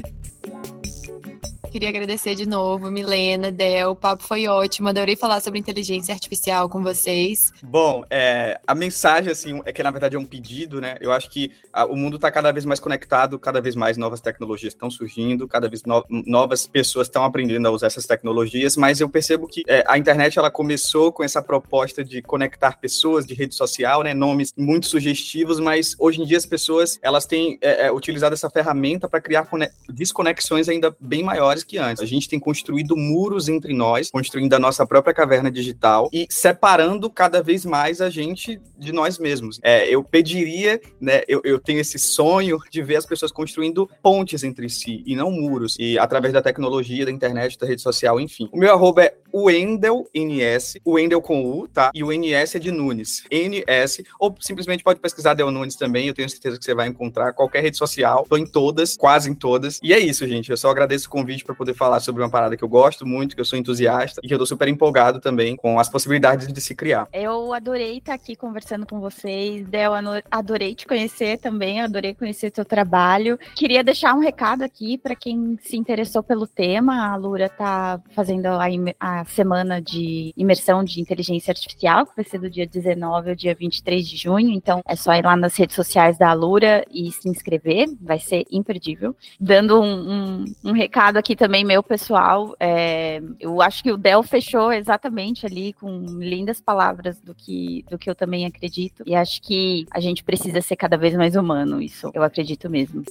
Queria 1.71 1.89
agradecer 1.89 2.35
de 2.35 2.49
novo, 2.49 2.91
Milena, 2.91 3.53
Del. 3.53 3.93
O 3.93 3.97
papo 3.97 4.25
foi 4.25 4.49
ótimo. 4.49 4.89
Adorei 4.89 5.15
falar 5.15 5.41
sobre 5.41 5.61
inteligência 5.61 6.13
artificial 6.13 6.69
com 6.69 6.83
vocês. 6.83 7.53
Bom, 7.63 8.05
é, 8.11 8.61
a 8.67 8.75
mensagem, 8.75 9.31
assim, 9.31 9.63
é 9.65 9.73
que 9.73 9.81
na 9.81 9.93
verdade 9.93 10.17
é 10.17 10.19
um 10.19 10.25
pedido, 10.25 10.81
né? 10.81 10.97
Eu 11.01 11.13
acho 11.13 11.31
que 11.31 11.53
a, 11.73 11.85
o 11.85 11.95
mundo 11.95 12.17
está 12.17 12.29
cada 12.29 12.51
vez 12.51 12.65
mais 12.65 12.81
conectado, 12.81 13.39
cada 13.39 13.61
vez 13.61 13.77
mais 13.77 13.97
novas 13.97 14.21
tecnologias 14.21 14.73
estão 14.73 14.91
surgindo, 14.91 15.47
cada 15.47 15.69
vez 15.69 15.85
no, 15.85 16.05
novas 16.09 16.67
pessoas 16.67 17.07
estão 17.07 17.23
aprendendo 17.23 17.69
a 17.69 17.71
usar 17.71 17.87
essas 17.87 18.05
tecnologias, 18.05 18.77
mas 18.77 19.01
eu 19.01 19.09
percebo 19.09 19.47
que 19.47 19.63
é, 19.69 19.85
a 19.87 19.97
internet 19.97 20.41
ela 20.41 20.51
começou 20.51 21.13
com 21.13 21.23
essa 21.23 21.41
proposta 21.41 22.03
de 22.05 22.21
conectar 22.21 22.81
pessoas 22.81 23.25
de 23.25 23.33
rede 23.33 23.55
social, 23.55 24.03
né? 24.03 24.13
Nomes 24.13 24.53
muito 24.57 24.87
sugestivos, 24.89 25.61
mas 25.61 25.95
hoje 26.01 26.21
em 26.21 26.27
dia 26.27 26.37
as 26.37 26.47
pessoas 26.47 26.99
elas 27.01 27.27
têm 27.27 27.59
é, 27.63 27.87
é 27.87 27.93
utilizado 27.93 28.35
essa 28.35 28.51
ferramenta 28.51 29.09
para 29.09 29.21
criar 29.21 29.49
desconexões 29.89 30.69
ainda 30.69 30.97
bem 30.99 31.23
maiores 31.23 31.60
que 31.65 31.79
antes. 31.79 32.03
A 32.03 32.07
gente 32.07 32.29
tem 32.29 32.39
construído 32.39 32.97
muros 32.97 33.49
entre 33.49 33.73
nós, 33.75 34.11
construindo 34.11 34.55
a 34.55 34.59
nossa 34.59 34.87
própria 34.87 35.15
caverna 35.15 35.51
digital 35.51 36.09
e 36.13 36.27
separando 36.31 37.11
cada 37.11 37.43
vez 37.43 37.65
mais 37.65 38.01
a 38.01 38.11
gente 38.11 38.61
de 38.79 38.93
nós 38.93 39.19
mesmos. 39.19 39.59
É, 39.63 39.89
eu 39.89 40.03
pediria, 40.03 40.81
né? 41.01 41.23
Eu, 41.29 41.41
eu 41.45 41.59
tenho 41.59 41.81
esse 41.81 41.99
sonho 41.99 42.59
de 42.71 42.83
ver 42.83 42.97
as 42.97 43.07
pessoas 43.07 43.33
construindo 43.33 43.89
pontes 44.03 44.43
entre 44.43 44.69
si 44.69 45.03
e 45.07 45.15
não 45.15 45.31
muros. 45.31 45.77
E 45.79 45.99
através 45.99 46.33
da 46.33 46.43
tecnologia, 46.43 47.05
da 47.05 47.11
internet, 47.11 47.59
da 47.59 47.67
rede 47.67 47.83
social, 47.83 48.21
enfim. 48.21 48.49
O 48.53 48.59
meu 48.59 48.73
arroba 48.73 49.05
é 49.05 49.15
Wendel 49.33 50.09
NS, 50.15 50.79
o 50.85 50.93
Wendel 50.93 51.23
com 51.23 51.45
U, 51.45 51.69
tá? 51.69 51.91
E 51.95 52.03
o 52.03 52.13
NS 52.13 52.57
é 52.57 52.59
de 52.59 52.71
Nunes. 52.71 53.23
NS, 53.31 54.03
ou 54.19 54.35
simplesmente 54.41 54.83
pode 54.83 55.01
pesquisar 55.01 55.35
Del 55.35 55.51
Nunes 55.51 55.77
também, 55.77 56.09
eu 56.09 56.15
tenho 56.15 56.29
certeza 56.29 56.59
que 56.59 56.65
você 56.65 56.75
vai 56.75 56.89
encontrar 56.89 57.33
qualquer 57.33 57.63
rede 57.63 57.77
social. 57.77 58.27
Tô 58.29 58.37
em 58.37 58.47
todas, 58.47 58.97
quase 58.97 59.31
em 59.31 59.35
todas. 59.35 59.79
E 59.83 59.93
é 59.93 59.99
isso, 59.99 60.27
gente. 60.27 60.51
Eu 60.51 60.57
só 60.57 60.71
agradeço 60.71 61.07
o 61.07 61.11
convite 61.11 61.45
para 61.51 61.57
poder 61.57 61.75
falar 61.75 62.01
sobre 62.01 62.23
uma 62.23 62.31
parada 62.31 62.57
que 62.57 62.63
eu 62.63 62.69
gosto 62.69 63.07
muito, 63.07 63.35
que 63.35 63.41
eu 63.41 63.45
sou 63.45 63.59
entusiasta 63.59 64.21
e 64.23 64.29
que 64.29 64.35
eu 64.35 64.39
tô 64.39 64.47
super 64.47 64.69
empolgado 64.69 65.21
também 65.21 65.57
com 65.57 65.79
as 65.79 65.89
possibilidades 65.89 66.53
de 66.53 66.61
se 66.61 66.75
criar. 66.75 67.09
Eu 67.13 67.53
adorei 67.53 67.99
estar 67.99 68.15
aqui 68.15 68.37
conversando 68.37 68.87
com 68.87 69.01
vocês. 69.01 69.67
Del, 69.69 69.93
adorei 70.31 70.75
te 70.75 70.87
conhecer 70.87 71.39
também, 71.39 71.81
adorei 71.81 72.15
conhecer 72.15 72.53
seu 72.55 72.65
trabalho. 72.65 73.39
Queria 73.55 73.83
deixar 73.83 74.15
um 74.15 74.21
recado 74.21 74.63
aqui 74.63 74.97
para 74.97 75.15
quem 75.15 75.59
se 75.63 75.77
interessou 75.77 76.23
pelo 76.23 76.47
tema. 76.47 77.13
A 77.13 77.17
Lura 77.17 77.49
tá 77.49 78.01
fazendo 78.15 78.47
a, 78.47 78.67
a 78.99 79.25
semana 79.25 79.81
de 79.81 80.33
imersão 80.37 80.85
de 80.85 81.01
inteligência 81.01 81.51
artificial, 81.51 82.07
que 82.07 82.17
vai 82.17 82.25
ser 82.25 82.39
do 82.39 82.51
dia 82.51 82.67
19 82.67 83.31
ao 83.31 83.37
dia 83.37 83.55
23 83.55 84.07
de 84.07 84.17
junho. 84.17 84.51
Então 84.51 84.81
é 84.87 84.95
só 84.95 85.15
ir 85.15 85.25
lá 85.25 85.37
nas 85.37 85.57
redes 85.57 85.75
sociais 85.75 86.17
da 86.17 86.33
Lura 86.33 86.85
e 86.91 87.11
se 87.11 87.29
inscrever, 87.29 87.89
vai 88.01 88.19
ser 88.19 88.45
imperdível. 88.51 89.17
Dando 89.39 89.81
um, 89.81 90.13
um, 90.13 90.45
um 90.65 90.73
recado 90.73 91.17
aqui 91.17 91.35
também, 91.41 91.65
meu 91.65 91.83
pessoal, 91.83 92.55
é, 92.61 93.23
eu 93.41 93.63
acho 93.63 93.83
que 93.83 93.91
o 93.91 93.97
Del 93.97 94.23
fechou 94.23 94.71
exatamente 94.71 95.47
ali 95.47 95.73
com 95.73 95.89
lindas 96.19 96.61
palavras 96.61 97.19
do 97.19 97.35
que, 97.35 97.83
do 97.89 97.97
que 97.97 98.11
eu 98.11 98.15
também 98.15 98.45
acredito. 98.45 99.03
E 99.07 99.15
acho 99.15 99.41
que 99.41 99.87
a 99.91 100.01
gente 100.01 100.23
precisa 100.23 100.61
ser 100.61 100.77
cada 100.77 100.99
vez 100.99 101.15
mais 101.15 101.37
humano, 101.37 101.81
isso 101.81 102.11
eu 102.13 102.23
acredito 102.23 102.69
mesmo. 102.69 103.03